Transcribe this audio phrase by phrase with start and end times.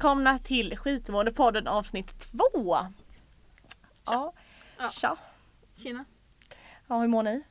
[0.00, 2.76] välkomna till Skitmåendepodden avsnitt två.
[4.06, 4.32] Ja,
[4.78, 4.88] Ja.
[4.88, 5.16] tja.
[5.76, 6.04] Tjena.
[6.86, 7.42] Ja, hur mår ni?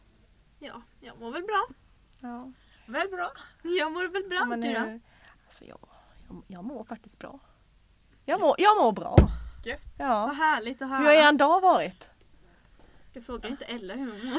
[0.60, 1.68] Ja, jag mår väl bra.
[2.20, 2.52] Ja,
[2.86, 3.32] Väl bra.
[3.64, 4.38] Jag mår väl bra.
[4.40, 5.00] ja, men du då?
[5.46, 5.78] Alltså jag,
[6.28, 7.40] jag, jag mår faktiskt bra.
[8.26, 9.16] Jag mår, jag mår bra.
[9.66, 9.82] Gött.
[9.98, 10.26] Vad Ja.
[10.28, 11.00] härligt att höra.
[11.00, 12.10] Hur har er dag varit?
[13.14, 14.38] Du frågar inte Ella hur hon mår.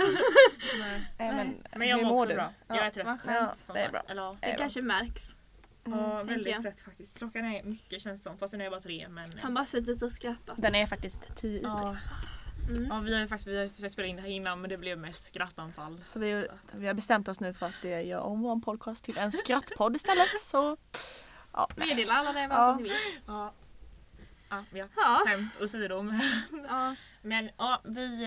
[0.79, 1.63] Nej, Nej.
[1.77, 2.35] Men jag hur mår också du?
[2.35, 2.53] bra.
[2.69, 2.77] Ja.
[2.77, 3.07] Jag är trött.
[3.07, 4.03] vad som det är bra.
[4.09, 4.37] Eller, ja.
[4.41, 5.37] Det Det är kanske märks.
[5.85, 6.63] Ja, tänker väldigt jag.
[6.63, 7.19] trött faktiskt.
[7.19, 8.39] Klockan är mycket känns som.
[8.39, 9.09] Fast den är bara tre.
[9.09, 10.57] Men, Han bara suttit och skrattat.
[10.63, 11.97] Den är faktiskt tio ja,
[12.69, 12.87] Mm.
[12.91, 14.79] ja, vi har ju faktiskt vi har försökt spela in det här innan men det
[14.79, 16.05] blev mest skrattanfall.
[16.09, 19.05] Så vi, Så vi har bestämt oss nu för att eh, göra om vår podcast
[19.05, 20.41] till en skrattpodd istället.
[20.41, 20.77] Så
[21.53, 21.69] ja.
[21.77, 22.77] Meddela alla det Ja.
[22.77, 22.93] ni vet.
[23.27, 23.53] Ja.
[24.51, 24.85] Ja, ja.
[24.97, 25.23] Ja.
[25.27, 26.03] Skämt åsido.
[26.03, 26.21] Men,
[26.69, 26.95] ja.
[27.23, 28.27] men ja, vi...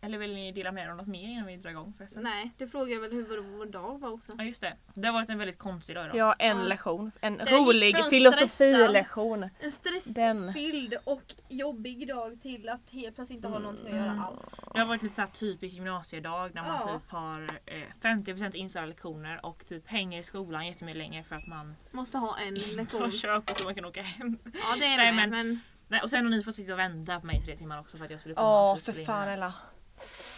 [0.00, 2.22] eh, Eller vill ni dela med er om något mer innan vi drar igång förresten?
[2.22, 4.32] Nej, du frågar väl hur vår, dag var också.
[4.38, 4.72] Ja just det.
[4.94, 6.24] Det har varit en väldigt konstig dag idag.
[6.26, 6.62] Har en Ja.
[6.62, 7.12] lektion.
[7.20, 9.42] En gick rolig filosofilektion.
[9.42, 9.72] En Den.
[9.72, 14.20] stressfylld och jobbig dag till att helt plötsligt inte ha någonting att göra Mm.
[14.24, 14.56] alls.
[14.72, 16.92] Det har varit lite så här typisk gymnasiedag där man Ja.
[17.00, 21.46] typ har eh, 50% inställda lektioner och typ hänger i skolan jättemycket längre för att
[21.46, 23.10] man Måste ha en lektion.
[23.10, 24.38] körkort så man kan åka hem.
[24.44, 26.78] Ja det är Nej, med men- men Nej, och sen har ni fått sitta och
[26.78, 28.82] vänta på mig i tre timmar också för att jag skulle komma Åh och för
[28.82, 29.34] spela in fan här.
[29.34, 29.54] Ella.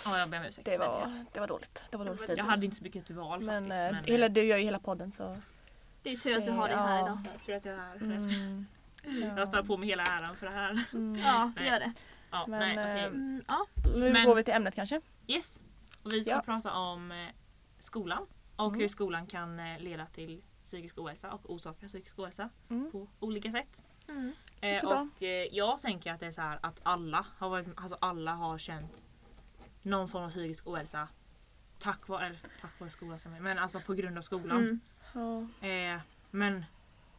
[0.04, 0.64] Ja jag ber om ursäkt.
[0.64, 1.84] Det men var, det var dåligt.
[1.90, 2.34] Det var dålig stil.
[2.38, 3.82] Jag hade inte så mycket till val Men, faktiskt.
[3.84, 5.36] eh, men hela, du gör ju hela podden så.
[6.02, 7.04] det är tur att vi har dig här Ja.
[7.06, 7.18] idag.
[7.32, 7.96] jag tror att jag är här.
[7.96, 8.66] Mm.
[9.36, 10.84] Jag tar på mig hela äran för det här.
[10.92, 11.20] Mm.
[11.20, 11.68] Ja, Nej.
[11.68, 11.92] gör det.
[12.30, 13.66] Ja, Men, nej, eh, Mm, ja.
[13.96, 15.00] Nu Men- går vi till ämnet kanske.
[15.26, 15.62] Yes.
[16.02, 16.42] Och vi ska Ja.
[16.42, 17.28] prata om eh,
[17.78, 18.80] skolan och Mm.
[18.80, 22.90] hur skolan kan leda till psykisk ohälsa och orsaka psykisk ohälsa Mm.
[22.92, 23.82] på olika sätt.
[24.08, 24.32] Mm.
[24.60, 27.96] Eh, och eh, jag tänker att det är så här att alla har, varit, alltså
[28.00, 29.02] alla har känt
[29.82, 31.08] någon form av psykisk ohälsa
[31.80, 34.56] tack vare, eller, tack vare skolan men alltså på grund av skolan.
[34.56, 34.80] Mm.
[35.14, 35.68] Ja.
[35.68, 36.64] Eh, men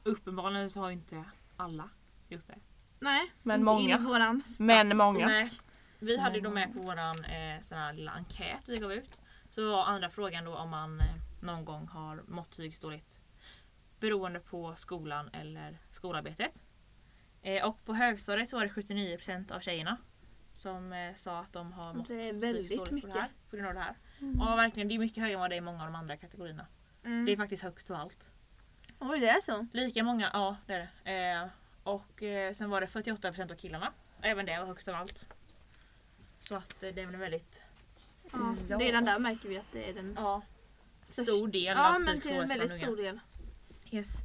[0.04, 1.24] uppenbarligen så har ju inte
[1.58, 1.90] alla
[2.28, 2.60] gjort det.
[3.00, 3.98] Nej, Men inte många.
[3.98, 5.28] våran Men många.
[5.28, 5.52] Nej.
[6.00, 9.22] Vi hade ju då med på våran eh, sån här lilla enkät vi gav ut.
[9.50, 11.06] Så var andra frågan då om man eh,
[11.42, 13.20] någon gång har mått psykiskt dåligt.
[14.00, 16.64] Beroende på skolan eller skolarbetet.
[17.42, 19.98] Eh, och på högstadiet så var det 79% av tjejerna
[20.54, 23.14] som eh, sa att de har mått Det är väldigt dåligt på, mycket.
[23.14, 23.96] det här, på grund av det här.
[24.20, 24.42] Mm.
[24.42, 26.18] Och verkligen, det är mycket högre än vad det är i många av de andra
[26.18, 26.68] kategorierna.
[27.06, 27.26] Mm.
[27.26, 28.32] Det är faktiskt högst av allt.
[29.00, 29.68] Oj, det är så?
[29.74, 31.32] Lika många, ja det är det.
[31.42, 31.48] Eh,
[31.84, 33.94] och eh, sen var det 48% av killarna.
[34.22, 35.28] Även det var högst av allt.
[36.40, 37.64] Så att eh, det är väl en väldigt
[38.32, 38.56] Ja.
[38.70, 38.78] Ja.
[38.80, 40.42] Redan där märker vi att det är den ja,
[41.04, 43.20] stor del Ja, av men till en väldigt stor del.
[43.92, 44.16] Yes.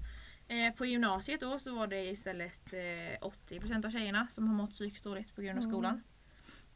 [0.49, 4.71] Eh, på gymnasiet då så var det istället eh, 80% av tjejerna som har mått
[4.71, 5.73] psykiskt dåligt på grund av Mm.
[5.73, 6.03] skolan.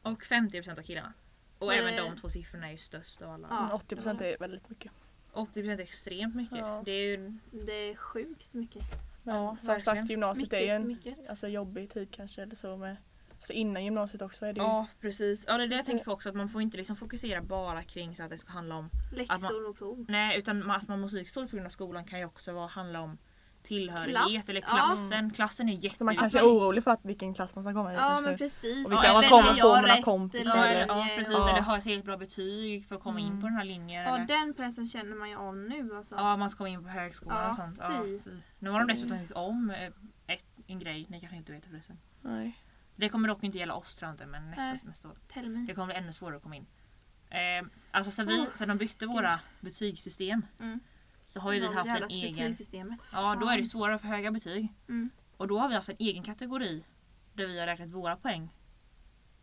[0.02, 1.12] Och 50% av killarna.
[1.58, 3.48] Och Var även det- de två siffrorna är ju störst av alla.
[3.50, 3.60] Ja.
[3.62, 4.92] Men 80% är väldigt mycket.
[5.32, 6.58] 80% är extremt mycket.
[6.58, 6.82] Ja.
[6.84, 8.82] Det är ju Det är sjukt mycket.
[9.22, 9.96] Men Ja, som verkligen.
[9.96, 11.30] sagt gymnasiet är ju en mycket.
[11.30, 12.96] alltså, jobbig tid kanske eller så med
[13.36, 15.44] Alltså innan gymnasiet också är det ju Ja precis.
[15.48, 17.82] Ja det är det jag tänker på också att man får inte liksom fokusera bara
[17.82, 20.04] kring så att det ska handla om Läxor och prov.
[20.08, 22.52] Nej utan ma- att man mår psykiskt dåligt på grund av skolan kan ju också
[22.52, 23.18] vara, handla om
[23.62, 24.66] tillhörighet Klass, eller ja.
[24.68, 25.30] klassen.
[25.30, 25.98] Klassen är jätteviktig.
[25.98, 27.96] Så man kanske är man- orolig för att vilken klass man ska komma i.
[27.96, 28.86] Ja men precis.
[28.86, 31.50] Och vilka Ja, man kommer få några kompisar Ja, eller- eller, ja precis, Ja.
[31.50, 33.40] eller ha ett helt bra betyg för att komma in Mm.
[33.40, 34.02] på den här linjen.
[34.04, 36.14] Ja eller, den pressen känner man ju av nu alltså.
[36.14, 37.78] ja man ska komma in på högskolan Ja, och sånt.
[37.80, 38.18] Ja, fy.
[38.24, 38.30] fy.
[38.58, 41.98] Nu har de dessutom gjort om eh, ett, en grej, ni kanske inte vet förresten.
[42.22, 42.58] Nej.
[42.96, 45.48] Det kommer dock inte gälla oss tror jag inte men nästa, Nej.
[45.48, 45.58] me.
[45.66, 46.66] Det kommer bli ännu svårare att komma in.
[47.30, 50.80] Eh, alltså sen, vi, Oh, sen de bytte våra betygssystem Mm.
[51.30, 52.54] Så har ju vi haft en egen...
[53.12, 54.74] Ja då är det svårare för höga betyg.
[54.88, 55.10] Mm.
[55.36, 56.84] Och då har vi haft en egen kategori
[57.34, 58.52] där vi har räknat våra poäng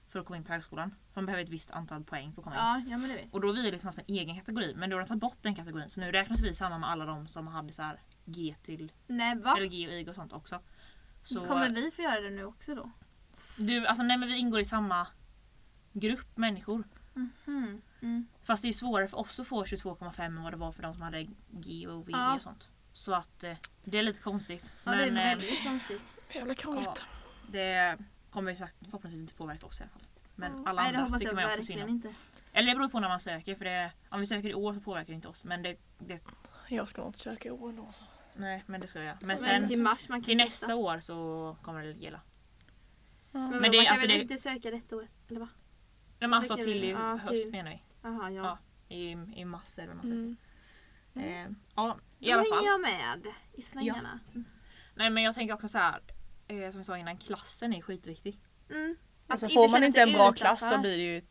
[0.08, 0.90] för att komma in på högskolan.
[0.90, 2.62] För man behöver ett visst antal poäng för att komma in.
[2.62, 4.90] Ja, ja men det vet Och då har vi liksom haft en egen kategori men
[4.90, 7.28] då har de tagit bort den kategorin så nu räknas vi samman med alla de
[7.28, 9.56] som hade så här G till Nej va?
[9.58, 10.60] eller G och IG och sånt också.
[11.24, 12.92] Så, Kommer vi få göra det nu också då?
[13.58, 15.08] du, alltså, nej, men vi ingår i samma
[15.94, 16.84] grupp människor.
[17.46, 17.82] Mhm.
[18.02, 18.28] Mm.
[18.44, 20.94] Fast det är svårare för oss att få 22,5 än vad det var för de
[20.94, 22.36] som hade G och VG Ja.
[22.36, 22.68] och sånt.
[22.94, 23.54] Så att eh,
[23.84, 24.74] det är lite konstigt.
[24.84, 26.02] Ja det är men eh, väldigt konstigt.
[26.34, 27.06] Jävla krångligt.
[27.48, 27.98] det
[28.30, 30.02] kommer ju sagt, förhoppningsvis inte påverka oss i alla fall.
[30.36, 30.64] Men Ja.
[30.70, 32.14] alla Nej det andra tycker jag man också synd inte.
[32.54, 34.80] Eller det beror på när man söker för det, om vi söker i år så
[34.82, 35.44] påverkar det inte oss.
[35.44, 36.22] Men det, det
[36.70, 37.90] Jag ska nog inte söka i år ändå.
[37.94, 38.04] Så.
[38.36, 39.18] nej men det ska jag.
[39.20, 40.68] Men Men sen till mars man kan till testa.
[40.68, 42.22] nästa år så kommer det gälla.
[43.32, 45.10] Men, Men men det man kan alltså väl det- inte söka detta året?
[45.30, 45.48] Eller va?
[46.20, 47.82] Men alltså till i ja, höst till- menar vi.
[48.02, 48.44] Jaha ja.
[48.90, 48.96] Ja.
[48.96, 50.36] I, i mars eller vad man söker.
[51.14, 51.46] Mm.
[51.46, 52.66] Eh, ja i alla är fall.
[52.66, 54.20] jag med i svängarna.
[54.96, 56.02] Nej men jag tänker också så här.
[56.48, 58.40] Eh, som jag sa innan, klassen är skitviktig.
[58.70, 58.96] Mm.
[59.28, 60.38] Att Alltså får man inte en bra utanför.
[60.38, 61.22] klass så blir det ju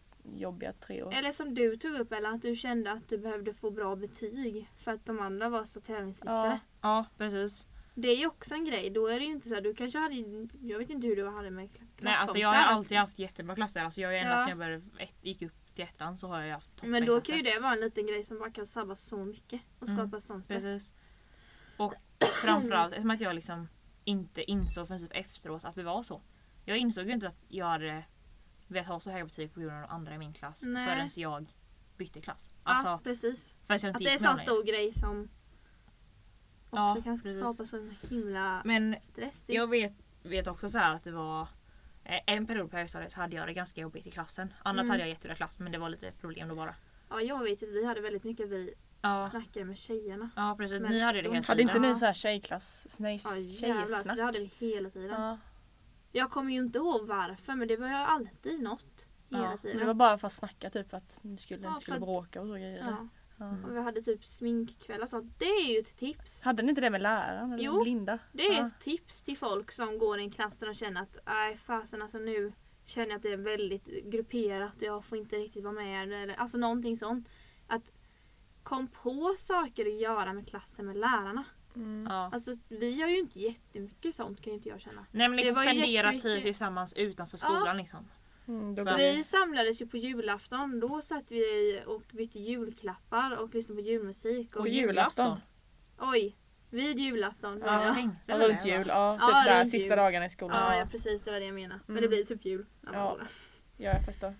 [0.40, 1.14] jobbiga tre år.
[1.14, 4.70] Eller som du tog upp eller att du kände att du behövde få bra betyg
[4.76, 6.48] för att de andra var så tävlingsinriktade.
[6.48, 6.58] Ja.
[6.82, 7.66] Ja precis.
[7.98, 8.90] Det är ju också en grej.
[8.90, 10.14] Då är det ju inte så här, du kanske hade,
[10.62, 12.04] jag vet inte hur du hade med klasskompisar.
[12.04, 13.84] Nej alltså jag har alltid haft jättebra klasser.
[13.84, 14.38] Alltså jag är ända Ja.
[14.38, 17.36] sedan jag började ett, gick upp till ettan så har jag haft Men då kan
[17.36, 20.20] ju det vara en liten grej som bara kan sabba så mycket och Mm, skapa
[20.20, 20.62] sån stress.
[20.62, 20.92] Precis.
[21.76, 21.94] Och
[22.42, 23.68] framförallt eftersom att jag liksom
[24.04, 26.22] inte insåg förrän typ efteråt att det var så.
[26.64, 28.04] Jag insåg ju inte att jag hade
[28.66, 30.86] velat ha så höga betyg på grund av de andra i min klass Nej.
[30.86, 31.46] förrän jag
[31.96, 32.50] bytte klass.
[32.62, 33.54] Alltså ja, precis.
[33.66, 35.28] Att det är en sån stor grej som
[36.78, 37.40] också Ja, kan precis.
[37.40, 39.44] skapa så himla Men stress.
[39.46, 39.92] Jag vet,
[40.22, 41.48] vet också så här att det var
[42.04, 44.52] eh, en period på högstadiet hade jag det ganska jobbigt i klassen.
[44.62, 44.90] Annars Mm.
[44.90, 46.74] hade jag jättebra klass men det var lite problem då bara.
[47.10, 50.30] Ja, jag vet att vi hade väldigt mycket vi Ja, snackade med tjejerna.
[50.36, 50.80] ja precis.
[50.82, 51.92] Men Ni hade det de- hela Hade inte tiden.
[51.92, 55.10] ni så här tjejklass, nej, Ja jävlar, så det hade vi hela tiden.
[55.22, 55.38] Ja.
[56.12, 59.08] Jag kommer ju inte ihåg varför men det var ju alltid något.
[59.30, 59.78] Hela Ja, Men tiden.
[59.78, 62.40] det var bara för att snacka typ att ni skulle, Ja, inte skulle för bråka
[62.40, 62.78] och så grejer.
[62.78, 63.08] ja.
[63.36, 63.56] Ja.
[63.64, 65.38] Och vi hade typ sminkkväll och sånt.
[65.38, 66.44] Det är ju ett tips.
[66.44, 67.52] Hade ni inte det med läraren?
[67.52, 68.18] Eller Jo, Linda?
[68.32, 68.66] Det är ja.
[68.66, 72.02] ett tips till folk som går i en klass där de känner att nej fasen
[72.02, 72.52] alltså nu
[72.84, 76.02] känner jag att det är väldigt grupperat och jag får inte riktigt vara med.
[76.02, 77.28] Eller, alltså någonting sånt.
[77.66, 77.92] Att
[78.62, 81.44] kom på saker att göra med klassen med lärarna.
[81.76, 82.06] Mm.
[82.10, 82.30] Ja.
[82.32, 85.06] Alltså vi gör ju inte jättemycket sånt kan ju inte jag känna.
[85.10, 88.08] Nej men liksom spendera tid tillsammans utanför skolan liksom.
[88.48, 90.80] Mm, Vi samlades ju på julafton.
[90.80, 94.56] Då satt vi och bytte julklappar och lyssnade på julmusik.
[94.56, 95.38] Och, På julafton?
[95.98, 96.36] Oj!
[96.70, 97.62] Vid julafton.
[97.64, 99.12] Ja, Ja, tänkte Ja, runt jul, ja.
[99.20, 99.96] Typ Ja, runt sista jul.
[99.96, 100.56] dagarna i skolan.
[100.72, 101.80] ja, Ja, precis det var det jag menade.
[101.86, 102.02] Men Mm.
[102.02, 102.66] det blir typ jul.
[102.92, 103.18] Ja.
[103.76, 104.34] ja jag förstår.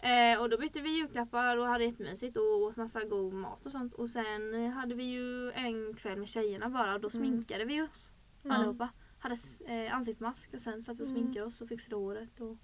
[0.00, 3.72] Eh, och då bytte vi julklappar och hade jättemysigt och åt massa god mat och
[3.72, 3.94] sånt.
[3.94, 8.12] Och sen hade vi ju en kväll med tjejerna bara och då sminkade vi oss
[8.44, 8.56] Mm.
[8.56, 8.88] allihopa.
[9.18, 9.36] Hade
[9.66, 11.20] eh, ansiktsmask och sen satt vi och Mm.
[11.22, 12.40] sminkade oss och fixade håret.
[12.40, 12.56] Och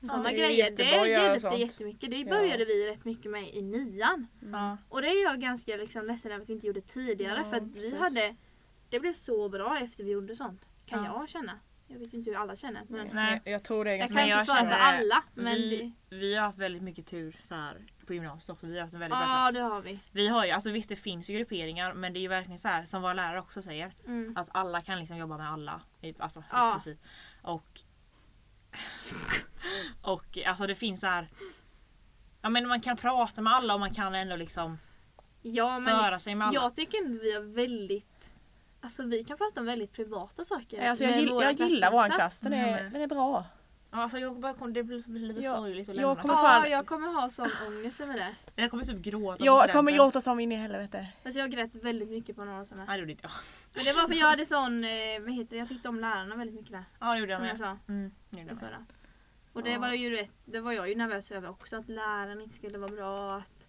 [0.00, 0.70] sådana är grejer.
[0.76, 2.10] Det hjälpte jättemycket.
[2.10, 2.28] Det Ja.
[2.28, 4.26] började vi rätt mycket med i nian.
[4.52, 4.76] Ja.
[4.88, 7.56] Och det är jag ganska liksom ledsen över att vi inte gjorde tidigare Ja, för
[7.56, 7.98] att vi precis.
[7.98, 8.36] hade
[8.90, 10.68] Det blev så bra efter vi gjorde sånt.
[10.86, 11.18] Kan Ja.
[11.20, 11.52] jag känna.
[11.90, 12.82] Jag vet ju inte hur alla känner.
[12.88, 13.40] Men Nej.
[13.44, 15.24] Jag, jag tror det är jag kan Men inte jag svara för alla.
[15.34, 18.66] Men vi, det, vi har haft väldigt mycket tur så här, på gymnasiet också.
[18.66, 19.52] Vi har haft en väldigt bra ja klass.
[19.52, 19.98] det har vi.
[20.12, 22.68] Vi har ju, alltså visst det finns ju grupperingar men det är ju verkligen så
[22.68, 23.92] här som våra lärare också säger.
[24.06, 24.36] Mm.
[24.36, 25.80] Att alla kan liksom jobba med alla.
[26.18, 26.68] Alltså Ja.
[26.68, 26.98] i princip.
[27.42, 27.80] Och
[30.02, 31.28] Och alltså det finns så här.
[32.42, 34.78] Ja men man kan prata med alla och man kan ändå liksom
[35.42, 36.54] Ja men föra sig med alla.
[36.54, 38.32] jag tycker ändå vi har väldigt
[38.80, 40.88] Alltså vi kan prata om väldigt privata saker.
[40.88, 42.92] Alltså jag, med gill, jag gillar vår klass, den är, Mm.
[42.92, 43.44] den är bra.
[43.90, 46.22] Ja, Alltså jag bara, kom- det blir lite Ja, sorgligt att jag lämna.
[46.22, 48.34] kommer Ja, fan- jag kommer ha sån ångest över det.
[48.62, 51.06] Jag kommer typ gråta Jag kommer gråta som in i helvete.
[51.24, 52.84] Alltså jag grät väldigt mycket på några sådana.
[52.84, 53.32] Nej det gjorde inte jag.
[53.74, 56.36] Men det var för jag hade sån, eh, vad heter det, jag tyckte om lärarna
[56.36, 56.84] väldigt mycket där.
[57.00, 57.68] Ja det gjorde jag Som jag med.
[57.86, 58.84] sa Mm, det gjorde jag med.
[59.52, 59.78] Och det Ja.
[59.78, 62.90] var ju rätt, det var jag ju nervös över också att läraren inte skulle vara
[62.90, 63.36] bra.
[63.36, 63.68] Att,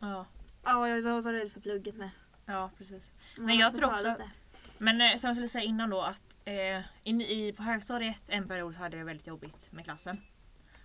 [0.00, 0.26] Ja,
[0.64, 2.10] ja jag var, var rädd för plugget med.
[2.46, 3.12] ja precis.
[3.38, 4.30] Men jag måste tror också lite.
[4.78, 8.48] Men eh, som jag skulle säga innan då att eh, in, i, på högstadiet en
[8.48, 10.20] period så hade jag väldigt jobbigt med klassen.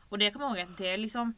[0.10, 1.34] Och det kommer jag ihåg att det liksom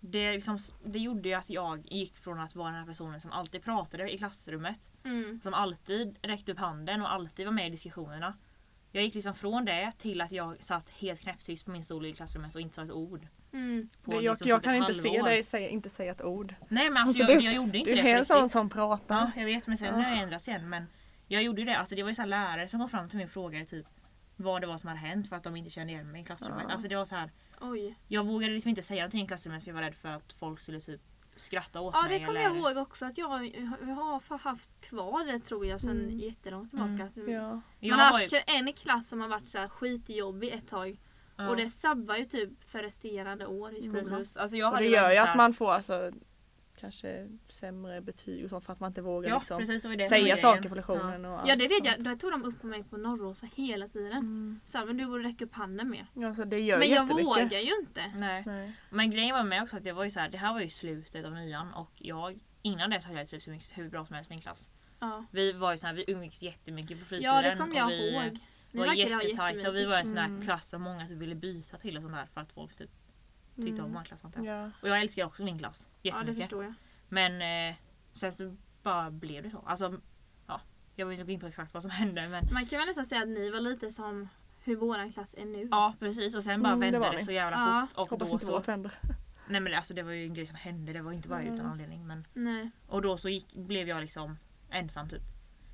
[0.00, 3.32] det, liksom, det gjorde ju att jag gick från att vara den här personen som
[3.32, 4.90] alltid pratade i klassrummet.
[5.04, 5.40] Mm.
[5.42, 8.34] Som alltid räckte upp handen och alltid var med i diskussionerna.
[8.94, 12.12] Jag gick liksom från det till att jag satt helt knäpptyst på min stol i
[12.12, 13.26] klassrummet och inte sa ett ord.
[13.52, 13.88] Mm.
[14.04, 15.28] På jag liksom jag typ kan inte se halvår.
[15.28, 16.54] dig säga, inte säga ett ord.
[16.68, 18.48] Nej men alltså, Alltså, jag, du- jag gjorde inte Du det på är en sån
[18.50, 19.14] som pratar.
[19.16, 19.94] Ja jag vet men sen Ja.
[19.94, 20.86] har jag ändrats igen men
[21.28, 23.24] Jag gjorde ju det, alltså det var ju så lärare som kom fram till mig
[23.24, 23.86] och frågade typ
[24.36, 26.64] Vad det var som hade hänt för att de inte kände igen mig i klassrummet.
[26.68, 26.72] Ja.
[26.72, 27.94] Alltså det var så här Oj.
[28.08, 30.60] Jag vågade liksom inte säga någonting i klassrummet för jag var rädd för att folk
[30.60, 31.00] skulle typ
[31.36, 32.18] skratta åt Ja mig.
[32.18, 32.48] det kommer eller...
[32.56, 33.46] jag ihåg också att jag,
[33.80, 36.18] jag har haft kvar det tror jag sedan Mm.
[36.18, 37.08] jättelångt tillbaka.
[37.16, 37.30] Mm.
[37.32, 37.60] Ja.
[37.80, 40.68] Jag Man har var haft ju, en klass som har varit så här skitjobbig ett
[40.68, 41.00] tag.
[41.36, 44.04] ja, Och det sabbar ju typ för resterande år i skolan.
[44.04, 44.36] precis.
[44.36, 46.12] Alltså jag Och det gör ju så att här- man får alltså
[46.84, 50.08] kanske sämre betyg och sånt för att man inte vågar Ja liksom precis det det
[50.08, 51.24] säga saker på lektionen.
[51.24, 51.86] Och Ja allt det vet sånt.
[51.86, 54.12] jag, det tog de upp på mig på Norrosa hela tiden.
[54.12, 54.60] Mm.
[54.64, 56.06] Så här, men du borde räcka upp handen mer.
[56.26, 58.12] Alltså det gör Men jag vågar ju inte.
[58.16, 58.42] Nej.
[58.46, 58.72] Nej.
[58.90, 60.68] Men grejen var med också att det var ju så här, det här var ju
[60.68, 64.14] slutet av nian och jag Innan dess hade jag trivts hur mycket- hur bra som
[64.16, 64.70] helst i min klass.
[65.00, 67.34] Ja, Vi var ju så här, vi umgicks jättemycket på fritiden.
[67.34, 68.38] ja det kommer jag och vi, ihåg.
[68.72, 70.42] Ni var jättetajta och vi var en sån här Mm.
[70.42, 72.90] klass som många typ ville byta till och sånt där för att folk typ
[73.56, 73.84] tyckte Mm.
[73.84, 74.56] om vår klass antar jag.
[74.66, 74.70] Ja.
[74.82, 76.36] Och jag älskar också min klass Ja det jättemycket.
[76.44, 76.74] förstår jag.
[77.08, 77.76] men eh,
[78.12, 79.62] sen så bara blev det så.
[79.66, 80.00] Alltså,
[80.46, 80.60] ja,
[80.94, 83.04] jag vill inte gå in på exakt vad som hände men Man kan väl nästan
[83.04, 84.28] säga att ni var lite som
[84.64, 85.68] hur våran klass är nu.
[85.70, 87.24] ja precis och sen bara Mm, det vände det, ni.
[87.24, 87.86] så jävla Ja.
[87.90, 87.98] fort.
[87.98, 88.92] Och Hoppas då inte så, vårt händer.
[89.48, 91.40] nej men det- alltså det var ju en grej som hände, det var inte bara
[91.40, 91.54] Mm.
[91.54, 92.06] utan anledning.
[92.06, 92.70] Men, Nej.
[92.86, 94.38] och då så gick, blev jag liksom
[94.70, 95.22] ensam typ.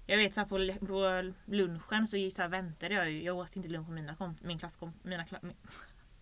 [0.06, 0.46] Jag vet så här,
[0.78, 3.22] på, på lunchen så, gick, så här, väntade jag ju.
[3.24, 5.38] Jag åt inte lunch med mina, kom, min klasskom, mina kla,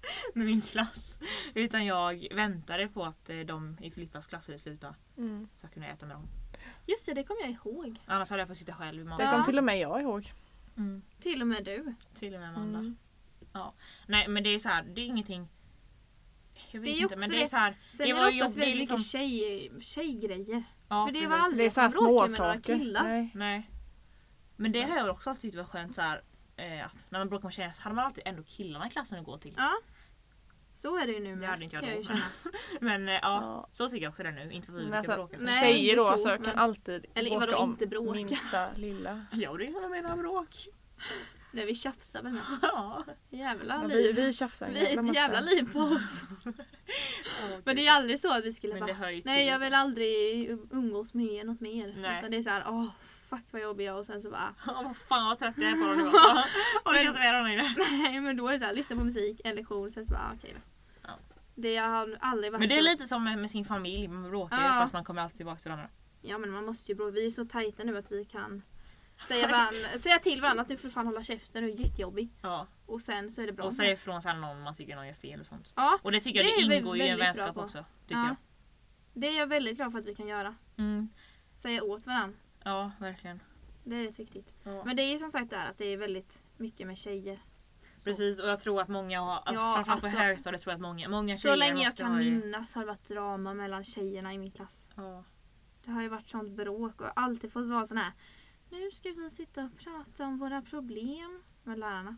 [0.34, 1.20] med min klass.
[1.54, 4.94] Utan jag väntade på att eh, de i Filippas klass skulle sluta.
[5.16, 5.48] Mm.
[5.54, 6.28] Så jag kunde äta med dem.
[6.86, 7.98] Just det, det kommer jag ihåg.
[8.06, 9.16] Annars hade jag fått sitta själv i Det.
[9.18, 9.30] Ja.
[9.30, 10.32] kom till och med jag ihåg.
[10.76, 11.02] Mm.
[11.20, 11.94] Till och med du.
[12.14, 12.78] Till och med Amanda.
[12.78, 12.96] Mm.
[14.06, 15.48] Nej men det är så här, det är ingenting
[16.70, 18.56] jag vet Det är inte men det är så här, Sen Det är det oftast
[18.56, 20.64] väldigt liksom- mycket tjej, tjejgrejer.
[20.88, 21.44] ja, För det var precis.
[21.44, 23.02] aldrig- Det är så här små med några killar.
[23.02, 23.30] Nej.
[23.34, 23.70] Nej.
[24.56, 26.22] Men det har jag också tyckt var skönt så här,
[26.58, 29.18] eh, att när man bråkar med tjejer så hade man alltid ändå killarna i klassen
[29.18, 29.54] att gå till.
[29.56, 29.72] Ja.
[30.74, 31.48] Så är det ju nu Det med.
[31.48, 31.90] hade inte jag då.
[32.14, 32.20] ju.
[32.80, 33.68] Men eh, ja, Ja.
[33.72, 34.52] så tycker jag också det nu.
[34.52, 35.36] Inte för att vi Men brukar alltså, bråka.
[35.40, 38.12] Nej, Tjejer inte då så, alltså, men- kan alltid Eller vadå, om inte bråka?
[38.12, 39.26] minsta lilla.
[39.32, 40.66] Ja det är jag menar bråk.
[41.52, 42.62] Nej vi tjafsar väl mest.
[42.62, 43.04] Ja.
[43.30, 44.14] Jävla Ja, vi, liv.
[44.16, 45.14] vi tjafsar en Vi är ett massa.
[45.20, 46.22] jävla liv på oss.
[47.64, 51.14] Men det är aldrig så att vi skulle Men bara Nej jag vill aldrig umgås
[51.14, 51.94] med er något mer.
[51.98, 52.18] Nej.
[52.18, 52.84] Utan det är såhär, åh
[53.30, 55.74] fuck vad jobbig jag och sen så bara Ja vad fan vad trött jag är
[55.82, 56.04] på dem nu.
[56.84, 57.62] Orkar inte med längre.
[57.90, 60.54] Nej men då är det såhär, lyssna på musik, en lektion, sen så bara okej
[60.54, 60.60] då.
[61.02, 61.18] Ja.
[61.54, 64.30] Det har aldrig varit Men det är så- lite som med, med sin familj, man
[64.30, 64.68] bråkar Ja.
[64.68, 65.88] fast man kommer alltid tillbaka till varandra.
[66.22, 68.62] Ja men man måste ju bråka, vi är så tajta nu att vi kan
[69.20, 72.28] säga, varann, säga till varandra att du får fan hålla käften, du är jättejobbig.
[72.42, 72.66] Ja.
[72.86, 73.64] Och sen så är det bra.
[73.64, 75.72] Och säga ifrån sen någon man tycker någon gör fel och sånt.
[75.76, 77.84] Ja, Och det tycker jag Det är det ingår i en vänskap också.
[78.06, 78.26] Tycker Ja.
[78.26, 78.36] jag.
[79.14, 80.54] det är jag väldigt glad för att vi kan göra.
[80.76, 81.08] Mm.
[81.52, 82.38] Säga åt varandra.
[82.64, 83.40] Ja verkligen.
[83.84, 84.52] Det är rätt viktigt.
[84.64, 84.84] Ja.
[84.84, 87.40] Men det är ju som sagt där att det är väldigt mycket med tjejer.
[87.98, 90.76] Så, Precis och jag tror att många har, Ja, framförallt alltså- på högstadiet tror jag
[90.76, 93.84] att många, många så tjejer länge jag kan ha minnas har det varit drama mellan
[93.84, 94.88] tjejerna i min klass.
[94.96, 95.24] Ja.
[95.84, 98.12] Det har ju varit sånt bråk och jag alltid fått vara sån här.
[98.70, 102.16] Nu ska vi sitta och prata om våra problem med lärarna.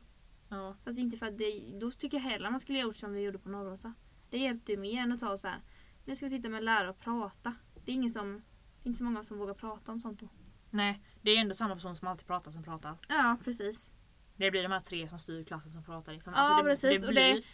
[0.49, 0.77] Ja.
[0.85, 3.21] Fast inte för att det, då tycker jag hellre man skulle ha gjort som vi
[3.21, 3.95] gjorde på Norrosa.
[4.31, 5.61] Det hjälpte ju mer än att ta så här.
[6.05, 7.55] Nu ska vi sitta med lärare och prata.
[7.85, 8.43] Det är ingen som,
[8.83, 10.29] det inte så många som vågar prata om sånt då.
[10.71, 12.97] Nej, det är ändå samma person som alltid pratar som pratar.
[13.09, 13.91] Ja precis.
[14.37, 16.13] Det blir de här tre som styr klassen som pratar.
[16.13, 16.33] Liksom.
[16.37, 17.45] Ja, det, precis, Det och blir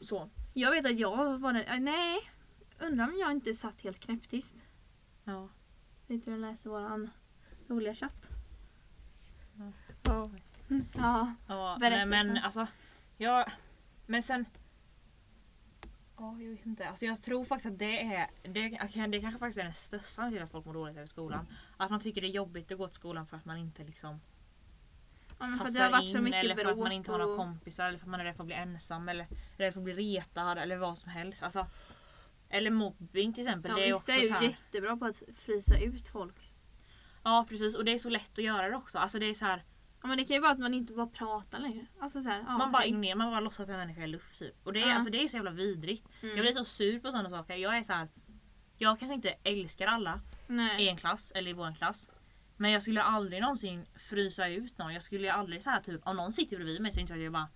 [0.00, 0.30] så.
[0.54, 2.18] Jag vet att jag var den, nej.
[2.80, 4.64] Undrar om jag inte satt helt knäpptyst.
[5.24, 5.48] Ja.
[5.98, 7.10] Sitter och läser våran
[7.72, 8.30] roliga chatt.
[10.02, 10.30] Ja.
[10.70, 10.84] Mm.
[10.96, 11.34] Ja.
[11.48, 12.66] Ja, nej, men alltså.
[13.16, 13.46] Ja,
[14.06, 14.44] men sen.
[16.16, 16.88] Ja, jag vet inte.
[16.88, 18.68] Alltså, jag tror faktiskt att det är det,
[19.08, 21.46] det kanske faktiskt är den största anledningen till att folk mår dåligt över skolan.
[21.76, 24.20] Att man tycker det är jobbigt att gå till skolan för att man inte liksom
[25.38, 26.92] ja men för att passar det har varit så in mycket eller för att man
[26.92, 29.08] inte har några och- kompisar eller för att man är rädd för att bli ensam
[29.08, 29.26] eller
[29.56, 31.42] rädd för att bli retad eller vad som helst.
[31.42, 31.66] Alltså,
[32.48, 33.70] eller mobbing till exempel.
[33.70, 36.51] Ja, det är vissa också är ju så här, jättebra på att frysa ut folk.
[37.22, 38.98] Ja precis och det är så lätt att göra det också.
[38.98, 39.62] Alltså det är så här,
[40.02, 41.86] Ja, men det kan ju vara att man inte bara pratar längre.
[42.00, 44.38] Alltså så här, ja, man bara ignorerar, man bara låtsas att en människa är luft
[44.38, 44.66] typ.
[44.66, 44.94] Och det är, Ja.
[44.94, 46.08] alltså, det är så jävla vidrigt.
[46.22, 46.36] Mm.
[46.36, 47.56] Jag blir så sur på sådana saker.
[47.56, 48.08] Jag är så här.
[48.78, 50.88] Jag kanske inte älskar alla i Nej.
[50.88, 52.08] en klass eller i vår klass.
[52.56, 54.94] Men jag skulle aldrig någonsin frysa ut någon.
[54.94, 57.48] Jag skulle aldrig så här typ om någon sitter bredvid mig så inte jag bara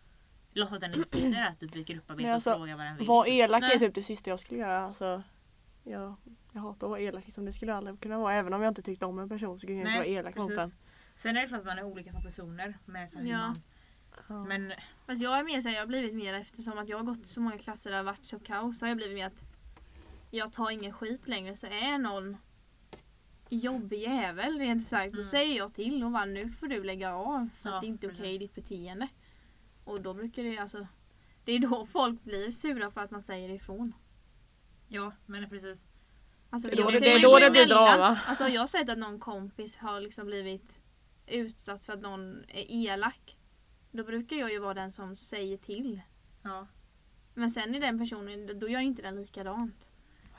[0.53, 1.55] låtsas att den inte sitter där.
[1.61, 3.07] Typ dyker upp och alltså, och frågar vad den vill.
[3.07, 4.87] Var elak är typ det sista jag skulle göra.
[4.87, 5.23] Alltså,
[5.87, 6.17] jag,
[6.53, 7.25] jag hatar att vara elak.
[7.25, 7.45] Liksom.
[7.45, 8.35] Det skulle jag aldrig kunna vara.
[8.35, 10.49] Även om jag inte tyckte om en person så skulle jag inte vara elak mot
[10.57, 10.69] den.
[11.15, 12.79] Sen är det för att man är olika som personer.
[12.85, 13.39] Med så Ja.
[13.39, 13.57] man,
[14.29, 14.45] Ja.
[14.45, 14.73] men
[15.07, 17.27] Fast jag är mer så här, jag har blivit mer eftersom att jag har gått
[17.27, 18.79] så många klasser där det har varit så kaos.
[18.79, 19.45] Så har jag blivit mer att
[20.31, 21.57] jag tar ingen skit längre.
[21.57, 22.37] Så är någon
[23.49, 25.13] jobbig jävel rent sagt.
[25.13, 25.29] Då Mm.
[25.31, 27.49] säger jag till och bara nu får du lägga av.
[27.55, 28.41] För Ja, att det inte är okej precis.
[28.41, 29.09] ditt beteende.
[29.85, 30.87] Och då brukar det alltså.
[31.45, 33.93] Det är då folk blir sura för att man säger ifrån.
[34.89, 35.87] Ja, men precis.
[36.51, 37.99] Alltså, Det jag det- det är då det blir emellan.
[37.99, 38.19] drama.
[38.27, 40.81] Alltså jag har sett att någon kompis har liksom blivit
[41.27, 43.39] utsatt för att någon är elak.
[43.91, 46.01] Då brukar jag ju vara den som säger till.
[46.43, 46.67] Ja.
[47.35, 49.91] Men sen är den personen, då gör inte den likadant.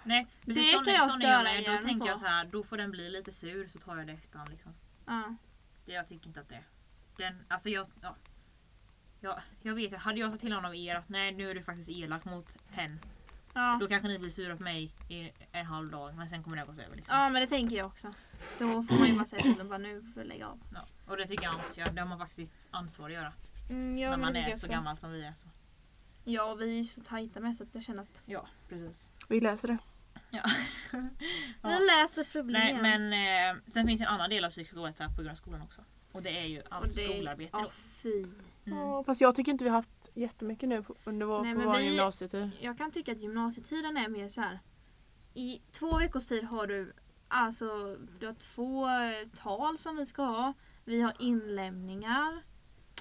[0.04, 1.66] Nej, precis Det sån, kan jag jag störa med.
[1.66, 2.08] Då tänker på.
[2.08, 4.50] jag så här, då får den bli lite sur så tar jag det efterhand.
[4.50, 4.74] Liksom.
[5.06, 5.36] Ja.
[5.86, 6.64] Det, jag tycker inte att det...
[7.18, 8.16] Den, alltså jag, ja,
[9.22, 11.90] ja, jag vet hade jag sagt till av er att nej nu är du faktiskt
[11.90, 13.00] elak mot hen.
[13.58, 13.78] Ja.
[13.80, 16.64] Då kanske ni blir sura på mig i en halv dag men sen kommer det
[16.64, 16.96] ha gått över.
[16.96, 17.18] Liksom.
[17.18, 18.14] ja men det tänker jag också.
[18.60, 20.60] Då får man ju bara säga till dem bara nu får du lägga av.
[20.74, 20.88] Ja.
[21.08, 21.92] Och det tycker jag man måste göra.
[21.92, 23.32] Det har man faktiskt ansvar att göra.
[23.70, 24.68] Mm, ja, när man det är så också.
[24.68, 25.34] gammal som vi är.
[25.34, 25.48] Så.
[26.24, 29.10] Ja och vi är ju så tajta med så att jag känner att Ja precis.
[29.28, 29.78] Vi läser det.
[30.30, 30.44] Ja.
[31.64, 32.78] vi läser problem.
[32.82, 33.14] Nej men
[33.58, 35.82] eh, sen finns en annan del av psykisk ohälsa på grund av skolan också.
[36.12, 37.70] Och det är ju allt det- skolarbete Ja då.
[37.72, 38.26] fy.
[38.66, 38.80] Mm.
[38.80, 41.60] Ja, fast jag tycker inte vi har haft jättemycket nu på- under vår, Nej, på
[41.60, 42.52] men vår vi- gymnasietid.
[42.62, 44.60] Jag kan tycka att gymnasietiden är mer så här.
[45.34, 46.94] I två veckors tid har du
[47.28, 50.54] alltså du har två eh, tal som vi ska ha.
[50.86, 52.44] Vi har inlämningar.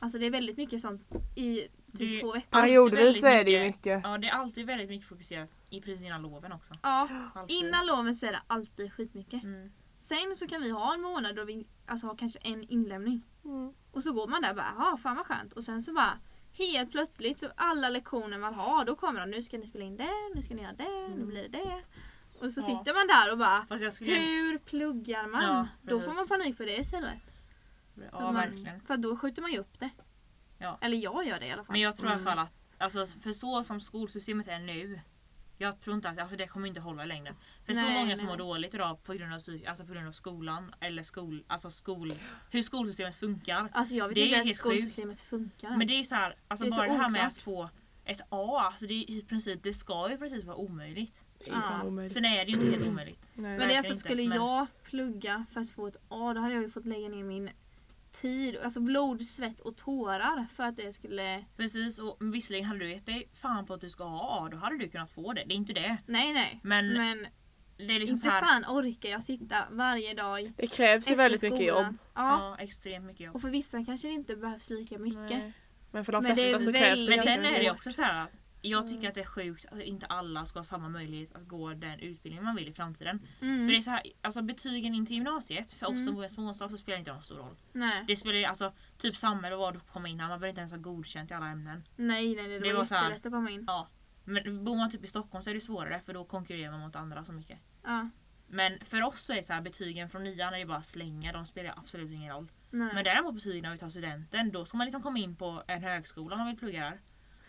[0.01, 1.03] Alltså det är väldigt mycket sånt
[1.35, 1.69] i typ
[2.13, 2.61] Det- två veckor.
[2.61, 4.01] Periodvis är det ju mycket- mycket.
[4.05, 6.75] Ja det är alltid väldigt mycket fokuserat i precis innan loven också.
[6.83, 7.57] Ja, Alltid.
[7.57, 9.43] innan loven så är det alltid skitmycket.
[9.45, 9.73] Mm.
[9.97, 13.23] Sen så kan vi ha en månad då vi alltså, har kanske en inlämning.
[13.45, 13.73] Mm.
[13.93, 15.53] Och så går man där och bara, ja fan vad skönt.
[15.53, 16.19] Och sen så bara
[16.59, 19.97] helt plötsligt så alla lektioner man har då kommer de, nu ska ni spela in
[19.97, 21.29] det, nu ska ni göra det, nu Mm.
[21.29, 21.83] blir det det.
[22.41, 22.65] Och så Ja.
[22.65, 24.15] sitter man där och bara, skulle...
[24.15, 25.43] hur pluggar man?
[25.43, 27.19] Ja, då får man panik för det istället.
[28.13, 28.81] Ja man- verkligen.
[28.81, 29.91] För då skjuter man ju upp det.
[30.59, 30.79] Ja.
[30.81, 31.73] Eller jag gör det i alla fall.
[31.73, 35.01] Men jag tror i alla fall att, alltså, för så som skolsystemet är nu.
[35.59, 37.35] Jag tror inte att alltså, det kommer inte hålla i längden.
[37.67, 38.37] För så Nej, många som nej.
[38.37, 42.13] mår dåligt idag på grund av, alltså, på grund av skolan eller skol, alltså skol,
[42.51, 43.69] hur skolsystemet funkar.
[43.73, 46.65] Alltså jag vet Det är inte ens skolsystemet funkar Men det är så här, alltså
[46.65, 47.71] Det är så bara det här med att få
[48.05, 51.25] ett A, alltså det, i princip, det ska ju i princip vara omöjligt.
[51.39, 51.87] Det är ju fan Ja.
[51.87, 52.13] omöjligt.
[52.15, 53.31] Sen är det ju inte helt omöjligt.
[53.35, 53.59] Nej.
[53.59, 56.41] Men det är alltså, inte, skulle men- jag plugga för att få ett A då
[56.41, 57.51] hade jag ju fått lägga ner min
[58.21, 61.45] tid, alltså blod, svett och tårar för att det skulle...
[61.57, 64.57] Precis, och visserligen hade du gett dig fan på att du ska ha A, då
[64.57, 65.45] hade du kunnat få det.
[65.47, 65.97] Det är inte det.
[66.07, 66.61] Nej nej.
[66.63, 67.27] Men, Men
[67.77, 71.15] det är liksom inte så här, fan orkar jag sitta varje dag Det krävs ju
[71.15, 71.85] väldigt mycket skolan.
[71.85, 71.97] jobb.
[72.15, 72.57] Ja.
[72.59, 73.35] ja, extremt mycket jobb.
[73.35, 75.31] Och för vissa kanske det inte behövs lika mycket.
[75.31, 75.53] Nej.
[75.93, 77.73] Men för de Men flesta så krävs det Men sen är det mycket.
[77.73, 78.31] också så här att
[78.71, 78.95] jag Mm.
[78.95, 82.01] tycker att det är sjukt att inte alla ska ha samma möjlighet att gå den
[82.01, 83.27] utbildning man vill i framtiden.
[83.41, 83.67] Mm.
[83.67, 86.05] För det är så här, alltså betygen in till gymnasiet, för oss Mm.
[86.05, 87.57] som bor i småstad så spelar inte någon stor roll.
[87.73, 88.05] Nej.
[88.09, 90.61] Det spelar ju alltså typ samhälle och vad du kommer in här, man behöver inte
[90.61, 91.85] ens ha godkänt i alla ämnen.
[91.97, 93.65] nej nej det, Det var var så här- jättelätt att komma in.
[93.67, 93.89] Ja.
[94.25, 96.97] Men bor man typ i Stockholm så är det svårare för då konkurrerar man mot
[96.97, 97.59] andra så mycket.
[97.85, 98.11] Ja.
[98.49, 101.47] Men för oss så är så här, betygen från nian är det bara slänga, de
[101.47, 102.53] spelar absolut ingen roll.
[102.71, 102.95] Nej.
[102.95, 105.83] Men däremot betygen när vi tar studenten, då ska man liksom komma in på en
[105.83, 107.01] högskola om man vill plugga där.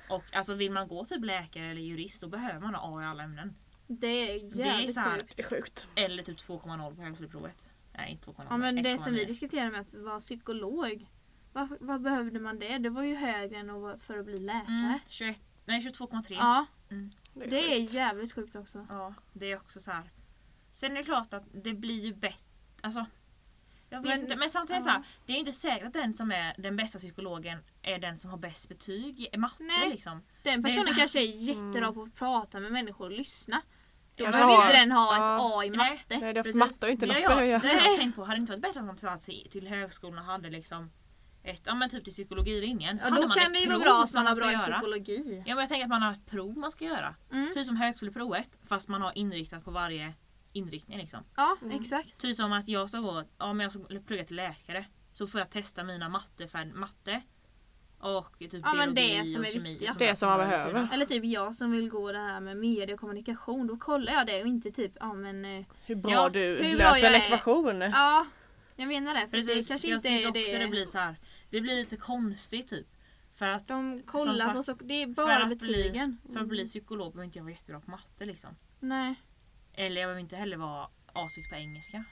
[0.09, 3.05] Och alltså vill man gå typ läkare eller jurist då behöver man ha A i
[3.05, 3.55] alla ämnen.
[3.87, 5.87] det är Det är jävligt så här- sjukt.
[5.95, 7.69] Eller typ 2,0 på högskoleprovet.
[7.93, 8.45] Nej inte 2,0.
[8.49, 9.27] Ja men det som vi 1,9.
[9.27, 11.07] diskuterade med att vara psykolog.
[11.53, 12.77] Vad, vad behövde man det?
[12.77, 14.65] Det var ju högre än att vara- för att bli läkare.
[14.67, 16.35] Mm, 21, nej 22,3.
[16.35, 16.65] Ja,
[17.33, 18.85] Det är, det är jävligt sjukt också.
[18.89, 20.09] Ja, det är också så här.
[20.71, 22.39] Sen är det klart att det blir ju bättre.
[22.81, 23.05] Alltså,
[23.89, 24.85] jag vet Men- inte, men samtidigt ja.
[24.85, 28.17] så här, det är inte säkert att den som är den bästa psykologen är den
[28.17, 29.89] som har bäst betyg i matte Nej.
[29.89, 30.11] liksom.
[30.43, 33.61] Den Det är personen så- kanske är jättebra på att prata med människor och lyssna.
[34.15, 35.59] Då Kanske behöver har- inte den ha ett ja.
[35.59, 35.77] A i Nej.
[35.77, 36.17] matte.
[36.19, 36.55] Nej, det Precis.
[36.55, 37.79] är matte har ju inte det något har med jag, att det göra.
[37.81, 38.23] har jag tänkt på.
[38.23, 40.91] Hade det inte varit bättre att man satt till, till högskolan och hade liksom
[41.43, 42.99] ett, ja men typ till psykologilinjen.
[42.99, 45.43] Så Ja, då kan det ju vara bra att som man har bra i psykologi.
[45.45, 47.15] Ja men jag tänker att man har ett prov man ska göra.
[47.31, 47.53] Mm.
[47.53, 50.13] Typ som högskoleprovet fast man har inriktat på varje
[50.53, 51.19] inriktning liksom.
[51.35, 51.81] Ja, Mm.
[51.81, 52.21] exakt.
[52.21, 54.85] Typ som att jag ska gå, ja men jag ska plugga till läkare.
[55.13, 57.21] Så får jag testa mina mattefärd, matte
[57.99, 59.99] och typ Ja, men det som är viktigast.
[59.99, 60.87] Det som man behöver.
[60.93, 63.67] Eller typ jag som vill gå det här med media och kommunikation.
[63.67, 66.77] Då kollar jag det och inte typ, ja men eh, Hur bra Ja, du hur
[66.77, 67.25] bra löser jag en är.
[67.25, 67.81] ekvation.
[67.81, 68.25] ja.
[68.79, 69.21] Jag menar det.
[69.21, 70.57] För Precis, det kanske jag inte tycker också det.
[70.57, 71.15] det blir så här.
[71.49, 72.87] Det blir lite konstigt typ.
[73.33, 76.17] För att, De kollar Som på sagt, så, det är för bara att betygen.
[76.23, 78.49] bli, för att bli psykolog behöver inte jag vara jättebra på matte liksom.
[78.79, 79.15] Nej.
[79.73, 82.03] Eller jag behöver inte heller vara asigt på engelska.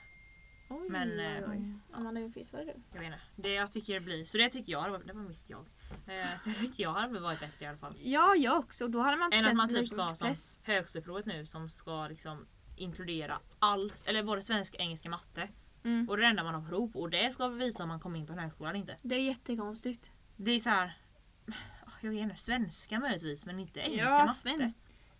[0.70, 1.72] Oj, Men, oj, eh, oj.
[1.92, 2.20] Amanda
[2.52, 2.72] vad är du?
[2.92, 3.20] Jag vet inte.
[3.36, 4.24] Det jag tycker det blir.
[4.24, 5.64] Så det tycker jag, det var, det var mest jag.
[6.06, 7.94] Eh, tycker jag hade varit bättre i alla fall.
[8.02, 8.84] Ja, jag också.
[8.84, 10.58] Och Då hade man inte Än att man typ ska ha som press.
[10.62, 12.46] högskoleprovet nu som ska liksom
[12.76, 15.48] inkludera allt, eller både svenska, engelska, matte.
[15.84, 16.08] Mm.
[16.08, 18.00] Och det är det enda man har prov på och det ska visa om man
[18.00, 18.96] kommer in på en högskola eller inte.
[19.02, 20.10] Det är jättekonstigt.
[20.36, 20.98] Det är så här.
[22.00, 24.34] Jag vet inte, svenska möjligtvis men inte engelska ja, matte.
[24.34, 24.72] Sven.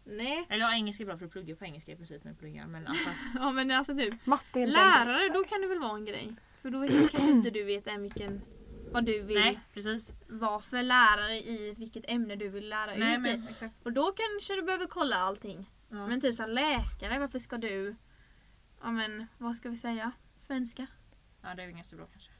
[0.04, 0.46] Nej.
[0.50, 2.66] Eller ja, engelska är bra för att plugga på engelska i princip när du pluggar.
[2.66, 4.26] Men alltså, Ja men alltså typ.
[4.26, 4.66] Matte.
[4.66, 6.34] Lärare, då kan det väl vara en grej.
[6.62, 8.42] För då vet- kanske inte du vet än vilken
[8.96, 10.12] vad du vill nej precis.
[10.28, 13.36] vara för lärare i vilket ämne du vill lära Nej ut i.
[13.38, 13.74] men exakt.
[13.86, 15.70] Och då kanske du behöver kolla allting.
[15.90, 16.06] Ja.
[16.06, 17.96] Men typ som läkare, varför ska du
[18.82, 20.12] Ja men vad ska vi säga?
[20.36, 20.86] Svenska?
[21.42, 22.30] ja det är väl ganska bra kanske.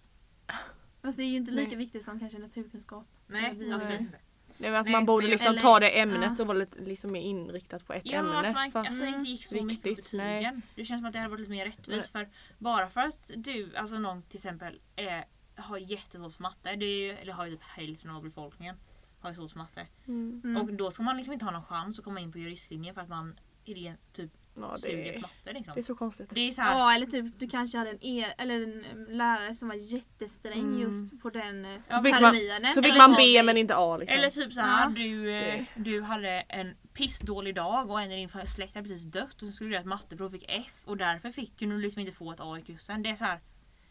[1.02, 1.76] Fast det är ju inte lika Nej.
[1.76, 3.06] viktigt som kanske naturkunskap.
[3.26, 4.18] Nej absolut inte.
[4.58, 6.42] Det är väl att Nej, man borde men- liksom eller- ta det ämnet ja.
[6.42, 8.48] och vara lite liksom mer inriktat på ett Ja, ämne.
[8.48, 10.40] att man för alltså, inte gick så mycket på Viktigt, nej.
[10.44, 10.62] betygen.
[10.74, 12.12] Det känns som att det hade varit lite mer rättvist.
[12.12, 15.24] För bara för att du, alltså någon till exempel, är,
[15.56, 16.76] har jättesvårt för matte.
[16.76, 18.76] Det är ju, eller har ju typ hälften av befolkningen
[19.20, 19.86] har ju svårt för matte.
[20.08, 20.40] Mm.
[20.44, 20.62] Mm.
[20.62, 23.02] Och då ska man liksom inte ha någon chans att komma in på juristlinjen för
[23.02, 25.74] att man är ren, typ Ja, suger det, på är, matte liksom.
[25.74, 26.30] det är så konstigt.
[26.30, 29.54] Det är så här, Ja eller typ du kanske hade en, e- eller en lärare
[29.54, 30.80] som var jättesträng Mm.
[30.80, 32.74] just på den eh, Så fick man- terminen.
[32.74, 34.18] Så fick man B men inte A liksom.
[34.18, 34.90] Eller typ så här, Ja.
[34.96, 39.04] du, eh, Det- du hade en pissdålig dag och en i din släkt hade precis
[39.04, 41.78] dött och så skulle du göra ett matteprov och fick F och därför fick du
[41.78, 43.02] liksom inte få ett A i kursen.
[43.02, 43.40] Det är så här,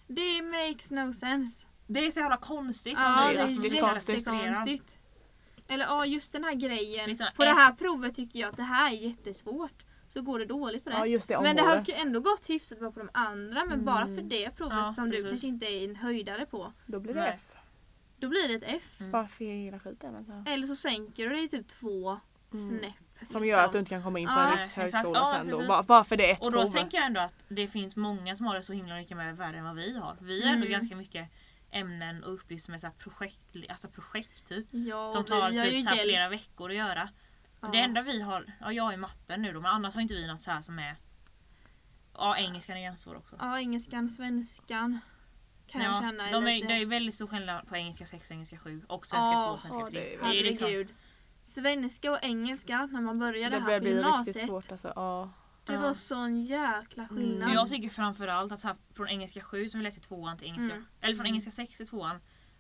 [0.08, 1.68] Det makes no sense.
[1.88, 2.94] det är så jävla konstigt.
[3.02, 4.40] Ja det är alltså, jävla frustrerad.
[4.46, 4.98] jättekonstigt.
[5.68, 7.10] Eller ja just den här grejen.
[7.10, 9.84] Liksom, på det ett- här provet tycker jag att det här är jättesvårt.
[10.08, 10.96] Så går det dåligt på det.
[10.96, 13.86] Ja just det men det har ju ändå gått hyfsat bra på de andra men
[13.86, 15.30] bara för det provet Ja, som du precis.
[15.30, 16.74] kanske inte är en höjdare på.
[16.86, 17.32] Då blir det Nej.
[17.36, 17.52] F.
[18.20, 18.98] Då blir det ett F.
[19.00, 19.12] Mm.
[19.12, 20.16] Bara för hela skiten.
[20.16, 20.44] Alltså.
[20.48, 22.20] Eller så sänker du det i typ två
[22.54, 22.70] Mm.
[22.70, 22.94] snäpp.
[23.32, 23.48] Som liksom.
[23.60, 24.46] gör att du inte kan komma in på Ja.
[24.52, 25.68] en viss högskola Ja, sen då.
[25.68, 26.72] Bara, bara för det är ett Och då prov.
[26.72, 29.58] tänker jag ändå att det finns många som har det så himla mycket mer värre
[29.58, 30.16] än vad vi har.
[30.22, 30.72] Vi har ändå Mm.
[30.80, 31.30] ganska mycket
[31.72, 34.68] ämnen och uppgifter med så här projekt, alltså projekt typ.
[34.72, 37.10] Ja, Som tar typ så flera veckor att göra.
[37.62, 37.68] Ja.
[37.68, 40.28] Det enda vi har, ja jag är matten nu då men annars har inte vi
[40.28, 40.96] något så här som är
[42.18, 43.36] Ja engelskan är ganska svår också.
[43.40, 45.00] Ja, engelskan, svenskan.
[45.68, 46.32] Kan jag känna.
[46.32, 49.32] de är, det är väldigt stor skillnad på engelska 6 och engelska 7 och svenska
[49.32, 50.00] Ja, 2 och svenska ja, 3.
[50.00, 50.96] det är- Det är liksom.
[51.48, 54.50] Svenska och engelska när man började Det här på bli riktigt gymnasiet.
[54.50, 54.94] svårt alltså.
[54.96, 55.30] Ja.
[55.66, 55.80] Det Ja.
[55.82, 57.40] var sån jäkla skillnad.
[57.48, 60.48] Men jag tycker framförallt att här, från engelska 7 som vi läser i tvåan till
[60.48, 60.86] engelska, Mm.
[61.02, 61.34] eller från Mm.
[61.34, 62.20] engelska 6 till tvåan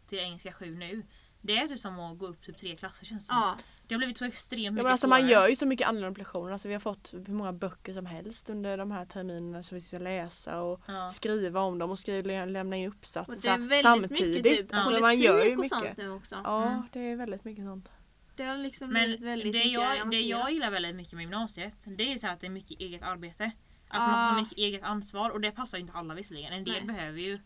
[0.10, 1.04] till engelska 7 nu.
[1.41, 3.41] Det är typ som att gå upp typ tre klasser känns det som.
[3.41, 3.56] Ja,
[3.88, 6.13] Det har blivit så extremt Ja, mycket men alltså, man gör ju så mycket annorlunda
[6.15, 6.52] på lektioner.
[6.52, 9.82] Alltså, vi har fått hur många böcker som helst under de här terminerna som vi
[9.82, 11.10] ska läsa och Ja.
[11.10, 14.43] skriva om dem och skriva, lä- lämna in uppsatser och det är väldigt samtidigt.
[14.45, 14.78] mycket typ Ja.
[14.78, 15.69] Alltså, politik man gör ju och mycket.
[15.78, 16.36] sånt nu också.
[16.43, 16.82] Ja, Mm.
[16.93, 17.89] det är väldigt mycket sånt.
[18.36, 21.21] Det har liksom Men blivit väldigt det mycket jag, det jag gillar väldigt mycket med
[21.21, 23.52] gymnasiet det är så att det är mycket eget arbete.
[23.88, 24.36] Alltså man får Ah.
[24.36, 26.54] så mycket eget ansvar och det passar ju inte alla visserligen.
[26.54, 26.95] En del Nej.
[26.95, 27.39] behöver ju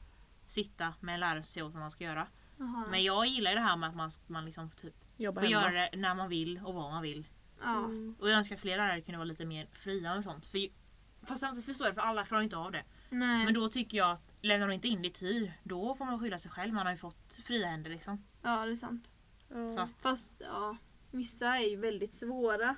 [0.47, 2.27] sitta med en lärare och se åt vad man ska göra.
[2.57, 2.85] Jaha.
[2.91, 5.61] Men jag gillar det här med att man, man liksom typ Jobba får hemma.
[5.61, 7.27] göra det när man vill och vad man vill.
[7.65, 8.15] Mm.
[8.19, 10.45] Och jag önskar att fler lärare kunde vara lite mer fria med sånt.
[10.45, 10.67] För,
[11.25, 12.83] fast samtidigt förstår jag för alla klarar inte av det.
[13.09, 13.45] Nej.
[13.45, 16.19] Men då tycker jag att lämnar de inte in det i tid då får man
[16.19, 16.73] skylla sig själv.
[16.73, 18.23] Man har ju fått fria händer liksom.
[18.41, 19.11] Ja, det är sant.
[19.49, 19.69] Ja.
[19.69, 20.77] Så att, Fast ja,
[21.11, 22.75] vissa är ju väldigt svåra.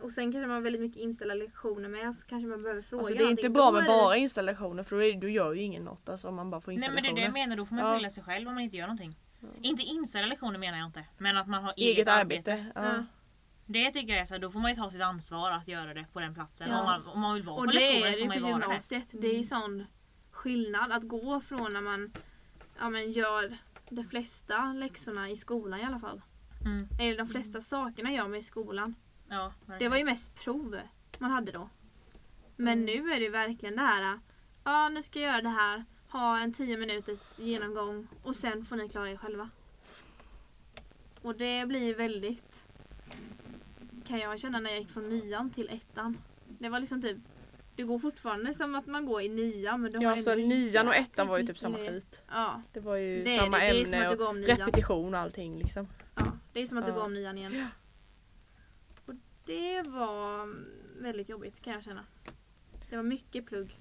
[0.00, 3.00] Och sen kanske man har väldigt mycket inställda lektioner med så kanske man behöver fråga
[3.00, 5.84] Alltså, det är inte bra med bara installationer för då, är, då gör ju ingen
[5.84, 7.76] något alltså, om man bara får nej men det är det jag menar, då får
[7.76, 7.96] man Ja.
[7.96, 9.16] skylla sig själv om man inte gör någonting.
[9.40, 9.48] Ja.
[9.62, 11.04] Inte inställda lektioner menar jag inte.
[11.18, 12.66] Men att man har Eget arbete.
[12.74, 12.84] Ja.
[12.84, 13.04] Ja.
[13.66, 15.94] Det tycker jag är så här, då får man ju ta sitt ansvar att göra
[15.94, 16.68] det på den platsen.
[16.70, 16.78] Ja.
[16.80, 19.20] Om, man, om man vill vara Och på så det får man ju vara det.
[19.20, 19.84] Det är ju sån
[20.30, 22.12] skillnad att gå från när man
[22.80, 23.58] ja, men gör
[23.90, 26.22] de flesta läxorna i skolan i alla fall.
[26.64, 26.88] Mm.
[27.00, 28.94] Eller de flesta sakerna gör man i skolan.
[29.28, 30.80] Ja, Det var ju mest prov
[31.18, 31.68] man hade då.
[32.56, 32.84] Men Mm.
[32.84, 34.18] nu är det ju verkligen det här.
[34.64, 35.84] Ja, ni ska göra det här.
[36.08, 39.50] Ha en 10 minuters genomgång och sen får ni klara er själva.
[41.22, 42.66] Och det blir väldigt
[44.06, 46.18] kan jag känna när jag gick från nian till ettan.
[46.58, 47.18] Det var liksom typ
[47.76, 50.46] det går fortfarande som att man går i nian men du Ja, har så ändå
[50.46, 52.22] nian och ettan var ju typ samma skit.
[52.30, 53.64] Ja, Det var ju det samma det.
[53.72, 55.88] Det ämne du och repetition och allting liksom.
[56.14, 56.96] Ja, det är som att du Ja.
[56.96, 57.66] går om nian igen.
[59.06, 60.64] Och det var mm,
[61.00, 62.04] väldigt jobbigt kan jag känna.
[62.90, 63.78] Det var mycket plugg.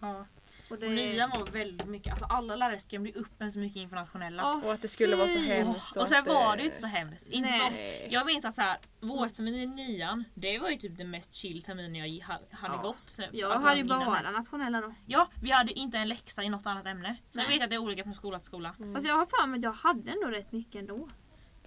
[0.00, 0.26] Ja.
[0.72, 0.86] Och det...
[0.86, 4.42] Och nian var väldigt mycket, alltså alla lärare skrämde upp en så mycket internationella.
[4.44, 5.96] Åh, Och att det skulle vara så hemskt.
[5.96, 7.28] och sen att, var det ju inte så hemskt.
[7.28, 7.80] Inte för oss.
[8.10, 11.62] Jag minns att så här, vårterminen i nian, det var ju typ den mest chill
[11.62, 12.82] terminen jag ha- hade Ja.
[12.82, 13.02] gått.
[13.06, 14.30] Sen, Jag alltså hade ju bara det.
[14.30, 14.94] nationella då.
[15.06, 17.16] Ja, vi hade inte en läxa i något annat ämne.
[17.30, 17.46] Sen Nej.
[17.46, 18.74] vet jag att det är olika från skola till skola.
[18.78, 18.94] Mm.
[18.94, 21.08] Alltså jag har för mig att jag hade ändå rätt mycket ändå.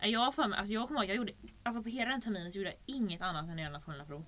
[0.01, 2.51] Jag har för mig, alltså jag kommer ihåg, jag gjorde, alltså på hela den terminen
[2.51, 4.25] så gjorde jag inget annat än att göra nationella prov.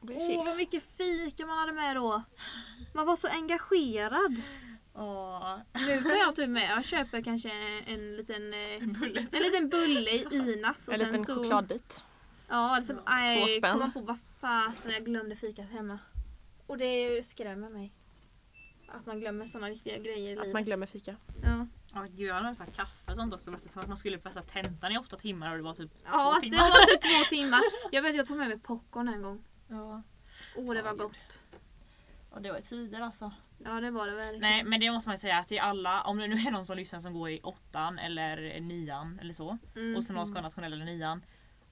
[0.00, 0.36] Det Åh chill.
[0.46, 2.22] vad mycket fika man hade med då.
[2.94, 4.42] Man var så engagerad.
[4.94, 7.50] Åh, Nu tar jag typ med, jag köper kanske
[7.86, 9.34] en liten eh, bullet.
[9.34, 11.34] en liten bulle i Inas och En sen liten så...
[11.34, 12.04] chokladbit.
[12.48, 13.72] Ja, liksom, Två aj, spänn.
[13.72, 15.98] komma på vad fasen jag glömde fikat hemma.
[16.66, 17.92] Och det skrämmer mig.
[18.88, 20.52] Att man glömmer sådana viktiga grejer i Att livet.
[20.52, 21.16] man glömmer fika.
[21.42, 23.50] Ja, Ja, gud, jag hade så här kaffe och sånt också.
[23.50, 26.10] Det som att man skulle läsa tentan i åtta timmar och det var typ ja
[26.10, 26.58] två det timmar.
[26.58, 27.60] var typ två timmar.
[27.92, 29.44] Jag vet jag tog med mig popcorn en gång.
[29.68, 30.02] Ja.
[30.56, 31.00] Åh det var gud.
[31.00, 31.40] gott.
[32.30, 33.32] Och det var tider alltså.
[33.64, 34.40] Ja det var det verkligen.
[34.40, 36.76] Nej men det måste man ju säga till alla, om det nu är någon som
[36.76, 39.58] lyssnar som går i åttan eller nian eller så.
[39.76, 39.96] Mm.
[39.96, 41.22] Och som någon ska nationell eller nian.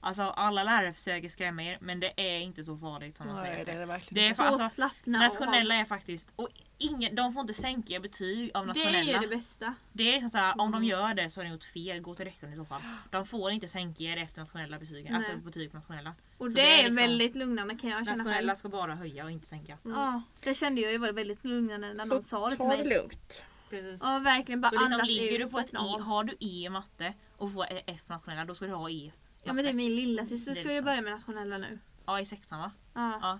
[0.01, 3.61] Alltså alla lärare försöker skrämma er men det är inte så farligt som de säger
[3.61, 4.25] att det det är verkligen.
[4.25, 8.01] Det är Så för, alltså, slappna Nationella är faktiskt, och ingen, de får inte sänka
[8.01, 8.67] betyg av av.
[8.75, 8.99] Det nationella.
[8.99, 9.75] är ju det bästa.
[9.93, 10.89] Det är liksom såhär, om de Mm.
[10.89, 12.81] gör det så har de gjort fel, gå till rektorn i så fall.
[13.11, 15.15] De får inte sänka er efter nationella betyg, Nej.
[15.15, 16.15] alltså betyg på nationella.
[16.39, 18.19] Och Så det, det är är liksom- väldigt lugnande kan jag känna själv.
[18.27, 19.79] Nationella ska bara höja och inte sänka.
[19.83, 22.77] Ja, det kände jag ju var väldigt lugnande när Så de sa det till Ta
[22.77, 22.89] det mig.
[22.99, 23.43] lugnt.
[23.71, 24.01] Precis.
[24.05, 26.37] Ja verkligen bara Så liksom andas ligger ut, du på ett E, har du E
[26.65, 29.13] i matte och får F nationella då ska du ha E.
[29.45, 31.59] Ja men det är min lilla syster Det är ska ju liksom- börja med nationella
[31.59, 31.79] nu.
[32.07, 32.71] Ja i sexan va?
[32.95, 33.19] Ja.
[33.23, 33.39] Ja.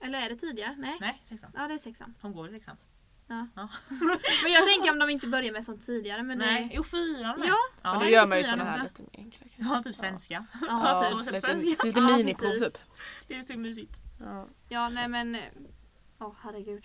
[0.00, 0.74] Eller är det tidigare?
[0.78, 0.96] Nej.
[1.00, 1.50] Nej sexan.
[1.54, 2.14] Ja det är sexan.
[2.20, 2.76] Hon går i sexan.
[4.44, 6.22] Men jag tänker om de inte börjar med sånt tidigare.
[6.22, 6.74] Men Nej, det...
[6.74, 7.48] jo fyran med.
[7.48, 9.46] Ja, Ja, ja, då gör man ju såna här lite mer enkla.
[9.56, 10.46] ja typ svenska.
[10.60, 11.86] Ja, Ja, så sätt lite, svenska.
[11.86, 12.82] lite Ja, miniprov typ.
[13.28, 14.00] Det är så mysigt.
[14.20, 14.48] Ja.
[14.68, 15.36] ja nej men.
[16.18, 16.84] Ja herregud.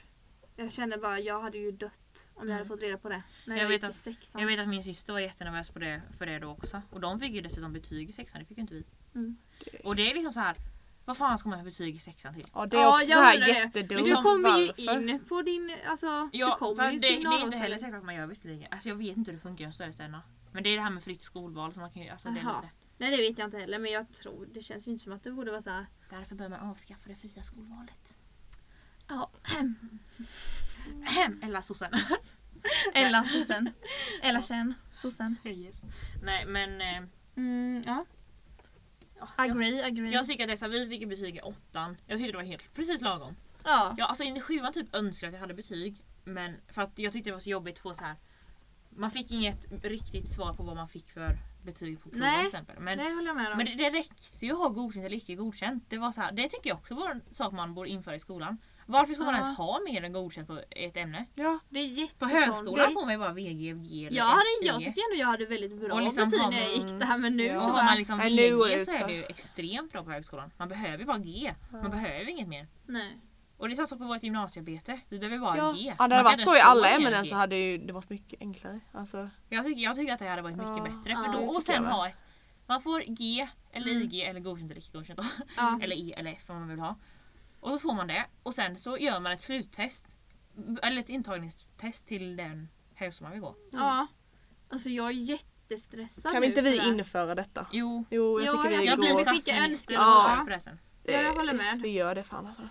[0.56, 2.68] Jag känner bara, jag hade ju dött om jag hade Mm.
[2.68, 3.24] fått reda på det.
[3.48, 4.42] När Jag jag, vet att- sexan.
[4.42, 6.82] Jag vet att min syster var jättenervös på det, för det då också.
[6.90, 8.86] Och de fick ju dessutom betyg i sexan, det fick ju inte vi.
[9.16, 9.38] Mm.
[9.84, 10.56] Och det är liksom så här.
[11.06, 12.48] Vad fan ska man ha betyg i sexan till?
[12.54, 13.48] ja, det är Ja, också jag här det.
[13.48, 13.92] jättedumt.
[13.92, 15.10] Men du kommer ju Varför?
[15.10, 17.66] in på din, alltså Ja, du kommer för ju det, till det är inte heller
[17.76, 17.78] eller?
[17.86, 18.68] säkert att man gör visserligen.
[18.72, 20.22] Alltså jag vet inte hur det funkar i de större städerna.
[20.52, 22.70] Men det är det här med fritt skolval som man kan alltså det är lite.
[22.98, 25.24] Nej det vet jag inte heller men jag tror, det känns ju inte som att
[25.24, 25.86] det borde vara så här.
[26.10, 28.18] Därför bör man avskaffa det fria skolvalet.
[29.08, 29.32] Ja.
[31.08, 31.92] Ahem, Eller sossen.
[32.94, 33.70] Eller sossen.
[34.22, 35.36] Eller känn sossen.
[35.46, 35.82] yes.
[36.24, 37.04] Nej men eh,
[37.36, 38.06] Mm, ja.
[39.38, 40.12] Ja, jag, Agree, agree.
[40.12, 41.98] jag tycker att det är så här, vi fick ju betyg i åttan.
[42.08, 43.36] Jag tyckte det var helt precis lagom.
[43.64, 43.96] ja.
[43.98, 45.96] Ja, alltså in i sjuan typ önskar jag att jag hade betyg.
[46.24, 48.16] Men för att jag tyckte det var så jobbigt att få så här.
[48.90, 52.46] Man fick inget riktigt svar på vad man fick för betyg på proven Nej, till
[52.46, 52.80] exempel.
[52.80, 53.58] Men, det håller jag med om.
[53.58, 55.84] men det, det räckte ju att ha godkänt eller icke godkänt.
[55.90, 58.20] Det, var så här, det tycker jag också var en sak man borde införa i
[58.20, 58.58] skolan.
[58.86, 59.40] Varför ska man Ja.
[59.42, 61.26] ens ha mer än godkänt på ett ämne?
[61.36, 64.78] Ja, det är På högskolan får man ju bara VG, G eller Jag, hade, jag
[64.78, 67.44] tycker ändå jag hade väldigt bra Och liksom betyg när jag gick där men nu
[67.46, 67.60] Ja.
[67.60, 70.12] Så så har bara, man liksom det VG så är det ju extremt bra på
[70.12, 70.52] högskolan.
[70.58, 71.54] Man behöver bara G.
[71.72, 71.90] Man Ja.
[71.90, 72.68] behöver inget mer.
[72.86, 73.18] nej.
[73.58, 75.00] Och det är samma sak på vårt gymnasiearbete.
[75.10, 75.72] Vi behöver bara Ja.
[75.78, 75.94] G.
[75.98, 78.80] Hade det varit så i alla ämnen så hade ju det varit mycket enklare.
[78.92, 80.84] Alltså, Jag tycker, jag tycker att det hade varit mycket Ja.
[80.84, 81.16] bättre.
[81.16, 82.24] För Ja, då, det och sen ha ett
[82.68, 84.04] Man får G eller Mm.
[84.04, 85.20] IG eller godkänt eller icke godkänt.
[85.58, 85.80] Ja.
[85.84, 86.96] Eller E eller F om man vill ha.
[87.64, 88.26] Och så får man det.
[88.44, 90.08] Och sen så gör man ett sluttest.
[90.84, 93.56] Eller ett intagningstest till den högskolan man vill gå.
[93.72, 94.08] ja.
[94.70, 97.68] Alltså jag är jättestressad kan vi nu inte för vi det införa detta?
[97.72, 99.18] Jo, Jo, jag Ja, tycker vi jag blir går...
[99.18, 99.96] skicka statsminister önskan.
[99.96, 100.36] och Ja.
[100.38, 100.80] kör på det sen.
[101.04, 101.80] Ja, jag håller med.
[101.82, 102.62] Vi gör det fan alltså.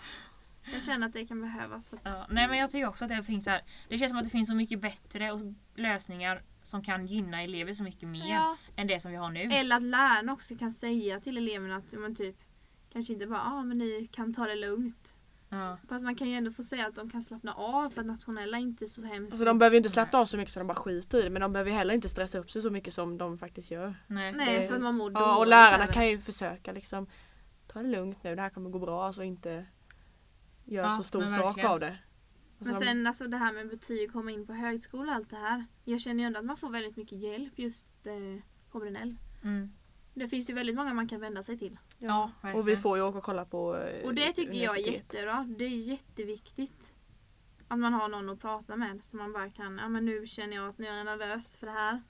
[0.73, 1.89] Jag känner att det kan behövas.
[1.91, 4.11] För att, Ja, nej men jag tycker också att det finns så här, Det känns
[4.11, 5.41] som att det finns så mycket bättre och
[5.77, 8.57] lösningar som kan gynna elever så mycket mer ja.
[8.77, 9.41] än det som vi har nu.
[9.41, 12.37] Eller att lärarna också kan säga till eleverna att man typ
[12.93, 15.15] kanske inte bara ah, men ni kan ta det lugnt.
[15.49, 15.79] Ja.
[15.89, 18.57] Fast man kan ju ändå få säga att de kan slappna av för att nationella
[18.57, 19.33] är inte så hemskt.
[19.33, 21.31] Alltså de behöver ju inte slappna av så mycket så de bara skiter i det
[21.31, 23.95] men de behöver heller inte stressa upp sig så mycket som de faktiskt gör.
[24.07, 24.33] Nej.
[24.33, 27.07] Nej, så att man mår Ja och lärarna kan ju försöka liksom
[27.67, 29.07] ta det lugnt nu, det här kommer gå bra.
[29.07, 29.67] Alltså inte
[30.65, 31.97] göra Ja, så stor sak av det.
[32.59, 35.37] Alltså, Men sen alltså det här med betyg, komma in på högskola och allt det
[35.37, 35.67] här.
[35.85, 39.17] Jag känner ju ändå att man får väldigt mycket hjälp just eh, på Brinell.
[39.43, 39.73] Mm.
[40.15, 41.79] Det finns ju väldigt många man kan vända sig till.
[42.03, 42.81] Ja, och vi verkligen.
[42.83, 45.47] får ju åka och kolla på eh, Och det tycker jag är jättebra.
[45.59, 46.95] Det är jätteviktigt.
[47.69, 49.05] Att man har någon att prata med.
[49.05, 51.67] Så man bara kan, ja men nu känner jag att nu är jag nervös för
[51.67, 52.03] det här.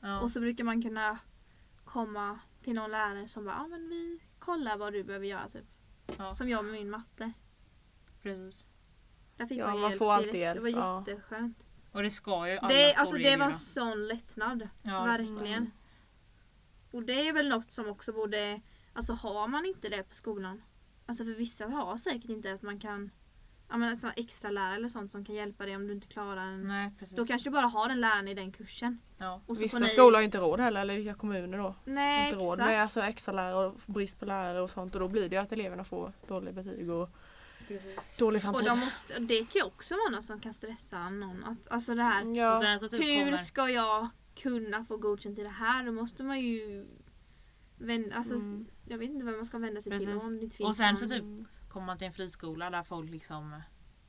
[0.00, 0.20] Ja.
[0.20, 1.18] Och så brukar man kunna
[1.84, 5.66] komma till någon lärare som bara, ja men vi kollar vad du behöver göra typ.
[6.18, 6.34] Ja.
[6.34, 7.32] Som jag med min matte.
[8.22, 8.66] Precis.
[9.36, 10.54] Där fick Ja, man, man hjälp får alltid direkt.
[10.54, 11.04] Det var hjälp, ja.
[11.08, 11.66] jätteskönt.
[11.92, 14.68] Och det ska ju alla Det, alltså, det var sån lättnad.
[14.82, 15.04] Ja.
[15.04, 15.70] Verkligen.
[16.90, 18.60] Och det är väl något som också borde,
[18.96, 20.62] alltså har man inte det på skolan.
[21.06, 23.10] Alltså för vissa har säkert inte att man kan,
[23.68, 26.46] ja men alltså extra lärare eller sånt som kan hjälpa dig om du inte klarar
[26.46, 26.68] en.
[26.68, 27.16] Nej precis.
[27.16, 28.98] Då kanske du bara har den läraren i den kursen.
[29.18, 29.40] ja.
[29.46, 29.88] Och så Vissa får ni...
[29.88, 31.74] skolor har inte råd heller, eller vilka kommuner då?
[31.84, 32.68] Nej inte råd exakt.
[32.68, 35.42] med alltså, extra lärare och brist på lärare och sånt och då blir det ju
[35.42, 37.08] att eleverna får dåliga betyg och
[37.68, 38.16] precis.
[38.18, 38.64] dålig Och framtid.
[38.64, 41.44] de måste, det kan ju också vara något som kan stressa någon.
[41.44, 43.36] Att, alltså det här, Och Ja, sen så typ hur kommer...
[43.38, 45.84] ska jag kunna få godkänt i det här?
[45.84, 46.86] Då måste man ju
[47.78, 48.66] vända, alltså, Mm.
[48.84, 50.24] jag vet inte vad man ska vända sig till Precis.
[50.24, 50.96] om det inte finns Och sen någon.
[50.96, 51.24] så typ
[51.68, 53.62] kommer man till en friskola där folk liksom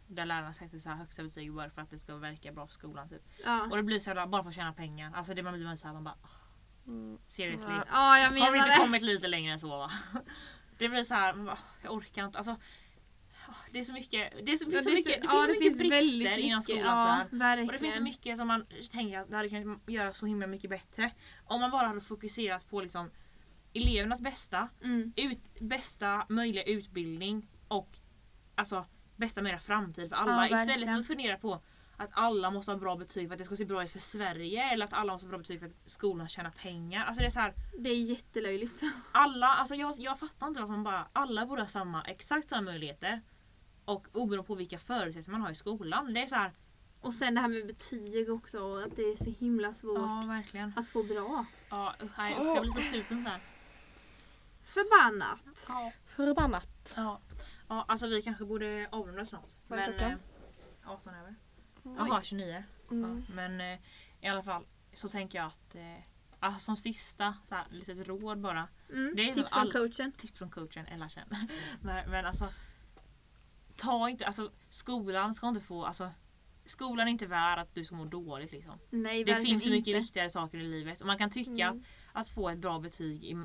[0.07, 2.73] där lärarna sätter så här högsta betyg bara för att det ska verka bra för
[2.73, 3.09] skolan.
[3.09, 3.21] Typ.
[3.45, 3.67] Ja.
[3.71, 5.11] Och det blir så här, bara för att tjäna pengar.
[5.15, 6.17] Alltså det man blir man så här, man bara
[6.87, 7.17] Mm.
[7.27, 7.67] seriously.
[7.69, 7.83] Ja.
[7.91, 8.77] ja, jag Har vi menar inte det.
[8.77, 9.91] kommit lite längre än så va?
[10.77, 12.37] Det blir så här, man bara, jag orkar inte.
[12.37, 12.55] Alltså,
[13.71, 15.59] det är så mycket, det, är så, Ja, finns så det mycket, så- det ja,
[15.61, 16.63] finns så mycket väldigt brister inom mycket.
[16.63, 17.59] skolans ja, värld.
[17.65, 20.47] Och det finns så mycket som man tänker att det hade kunnat göra så himla
[20.47, 21.11] mycket bättre.
[21.45, 23.11] Om man bara hade fokuserat på liksom
[23.77, 25.13] elevernas bästa, Mm.
[25.15, 27.97] ut, bästa möjliga utbildning och
[28.55, 28.85] alltså
[29.15, 30.47] bästa möjliga framtid för alla.
[30.49, 31.61] Ja, Istället för att fundera på
[31.97, 34.63] att alla måste ha bra betyg för att det ska se bra ut för Sverige
[34.63, 37.05] eller att alla måste ha bra betyg för att skolan tjänar pengar.
[37.05, 38.81] Alltså det är så här, Det är jättelöjligt.
[39.11, 42.61] alla, alltså jag, jag fattar inte varför man bara, alla borde ha samma, exakt samma
[42.61, 43.21] möjligheter.
[43.85, 46.13] Och oberoende på vilka förutsättningar man har i skolan.
[46.13, 46.51] Det är så här,
[47.01, 48.59] Och sen det här med betyg också.
[48.59, 49.97] och Att det är så himla svårt
[50.53, 51.45] ja att få bra.
[51.69, 53.39] Ja, jag blir så sur på sånt här.
[54.81, 55.65] Förbannat.
[55.67, 55.91] Ja.
[56.05, 56.93] Förbannat.
[56.97, 57.19] Ja.
[57.67, 59.53] ja, alltså vi kanske borde avrunda snart.
[59.67, 60.11] Vad är Men, klockan?
[60.83, 61.35] eh, 18 över.
[61.83, 62.63] Jaha, 29.
[62.91, 63.23] Mm.
[63.27, 63.79] Ja, men eh,
[64.21, 65.81] i alla fall så tänker jag att eh,
[66.39, 68.67] alltså, som sista så här, litet råd bara.
[68.89, 69.13] Mm.
[69.15, 70.11] Det är Tips från all- coachen.
[70.11, 71.27] Tips från coachen Ella Chen.
[71.81, 72.47] Nej men alltså
[73.75, 76.11] Ta inte, alltså skolan ska inte få, alltså
[76.65, 78.79] Skolan är inte värd att du ska må dåligt liksom.
[78.89, 79.99] Nej, Det finns så mycket inte.
[79.99, 81.83] viktigare saker i livet och man kan tycka Mm.
[82.13, 83.35] att, att få ett bra betyg i,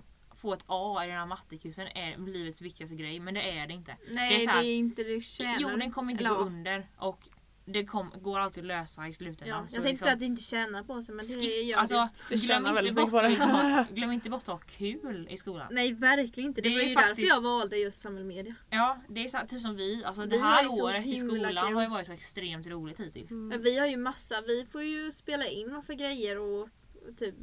[0.43, 3.75] Få ett A i den här mattekursen är livets viktigaste grej men det är det
[3.75, 3.97] inte.
[4.11, 5.61] Nej, det är det så är, här, inte det tjänar.
[5.61, 6.47] Jorden kommer inte Eller, gå ja.
[6.47, 7.21] under och
[7.65, 9.49] det kom, går alltid att lösa i Ja, slutändan.
[9.63, 11.79] jag Så tänkte liksom- säga att det inte tjänar på sig men det Skip, gör
[11.79, 11.95] alltså,
[12.29, 12.35] det.
[12.35, 13.29] Det glöm, inte väldigt bort det.
[13.29, 15.67] liksom, glöm inte bort att ha kul i skolan.
[15.71, 16.61] Nej, verkligen inte.
[16.61, 18.55] Det, Det är var ju faktiskt- därför jag valde just samhällsmedia.
[18.71, 20.05] Ja, det är så, typ som vi.
[20.05, 21.75] Alltså, Vi det här året i skolan kul.
[21.75, 23.31] har ju varit så extremt roligt hittills.
[23.31, 23.49] Mm.
[23.49, 26.69] Men vi har ju massa, vi får ju spela in massa grejer och
[27.19, 27.35] typ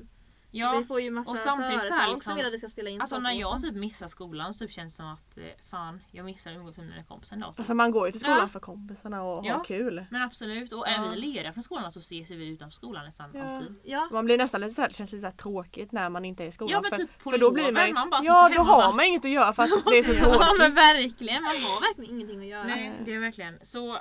[0.52, 2.68] Ja, vi får ju massa och samtidigt så företag som liksom- vill att vi ska
[2.68, 5.38] spela in alltså saker när jag typ missar skolan så typ känns det som att
[5.38, 7.46] eh, fan, jag missar umgås med mina kompisar typ.
[7.60, 8.48] Alltså man går ju till skolan Ja.
[8.48, 9.54] för kompisarna och Ja.
[9.58, 10.06] har kul.
[10.12, 10.92] Men absolut, och Ja.
[11.06, 13.44] är vi lediga från skolan så ses vi utanför skolan nästan Ja.
[13.44, 13.76] alltid.
[13.84, 16.26] Ja, Man blir nästan lite så här, det känns lite så här tråkigt när man
[16.26, 16.72] inte är i skolan.
[16.72, 18.92] Ja men för, typ på för då blir man, man bara Ja då har bara-
[18.96, 20.76] man inget att göra för att det är så ja men tråkigt.
[20.78, 21.44] verkligen.
[21.44, 22.64] Man har verkligen ingenting att göra.
[22.64, 24.00] Nej, det är verkligen så.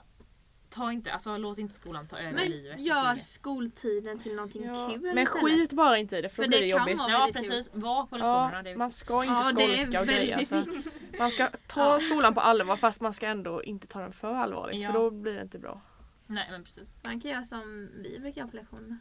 [0.79, 2.81] Ta inte, alltså, låt inte skolan ta över Men livet.
[2.81, 4.89] gör skoltiden till någonting Ja.
[4.93, 5.45] kul Men istället.
[5.45, 6.99] skit bara inte i det för, För det det kan jobbigt.
[6.99, 8.63] vara- Ja precis, var på lektionerna.
[8.71, 10.37] Ja, man ska inte Ja, skolka och grejer.
[10.39, 10.65] Alltså.
[11.19, 14.81] Man ska ta skolan på allvar fast man ska ändå inte ta den för allvarligt
[14.83, 14.93] Ja.
[14.93, 15.81] för då blir det inte bra.
[16.27, 16.97] Nej men precis.
[17.03, 18.99] Man kan göra som vi brukar göra på lektionerna.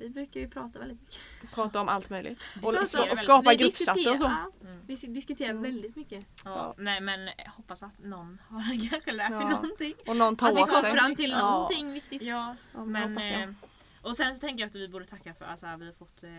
[0.00, 1.20] Vi brukar ju prata väldigt mycket.
[1.54, 2.40] Prata om allt möjligt.
[2.62, 4.10] Och, Så- och, så- och skapa Vi gruppchatter och så.
[4.10, 4.80] diskuterar- ja, Mm.
[4.86, 5.62] Vi diskuterar Mm.
[5.62, 6.26] väldigt mycket.
[6.44, 6.74] Ja, Ja.
[6.78, 9.48] Nej men jag hoppas att någon har kanske lärt sig Ja.
[9.48, 9.94] någonting.
[10.06, 10.92] Och någon tar Att vi kom sig.
[10.92, 11.50] fram till Ja.
[11.50, 12.22] någonting viktigt.
[12.22, 13.54] Ja, Ja, men men, eh,
[14.02, 16.22] och sen så tänker jag att vi borde tacka för att alltså, vi har fått
[16.22, 16.30] eh,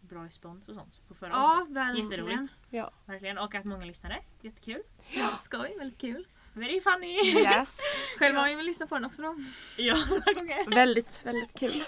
[0.00, 1.76] bra respons och sånt på förra Ja, avsnittet.
[1.76, 2.10] verkligen.
[2.10, 2.54] Jätteroligt.
[2.70, 2.90] Ja.
[3.06, 3.38] Verkligen.
[3.38, 4.18] Och att många lyssnade.
[4.40, 4.82] Jättekul.
[5.10, 6.26] Ja, skoj, väldigt kul.
[6.54, 7.40] Very funny!
[7.42, 7.76] Yes.
[8.18, 9.36] Själv har vi väl lyssnat på den också då.
[9.76, 10.74] ja, några gånger.
[10.74, 11.84] väldigt, väldigt kul.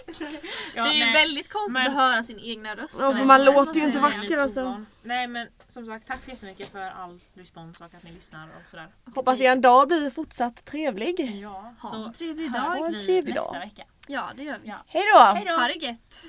[0.75, 1.13] Ja, det är ju nej.
[1.13, 2.97] väldigt konstigt Men- att höra sin egna röst.
[2.99, 4.39] Ja, för man låter ju inte vacker.
[4.39, 4.85] alltså.
[5.03, 8.71] Nej men som sagt tack så jättemycket för all respons och att ni lyssnar och
[8.71, 8.89] sådär.
[9.15, 11.21] Hoppas er dag blir fortsatt trevlig.
[11.43, 12.61] Ja, Ha så en trevlig dag.
[12.61, 13.61] Ha en trevlig nästa dag.
[13.61, 13.83] vecka.
[14.09, 14.69] Ja, det gör vi.
[14.69, 14.85] Ja.
[14.87, 15.19] Hej då!
[15.21, 15.53] Hej då!
[15.53, 16.25] Ha det gött!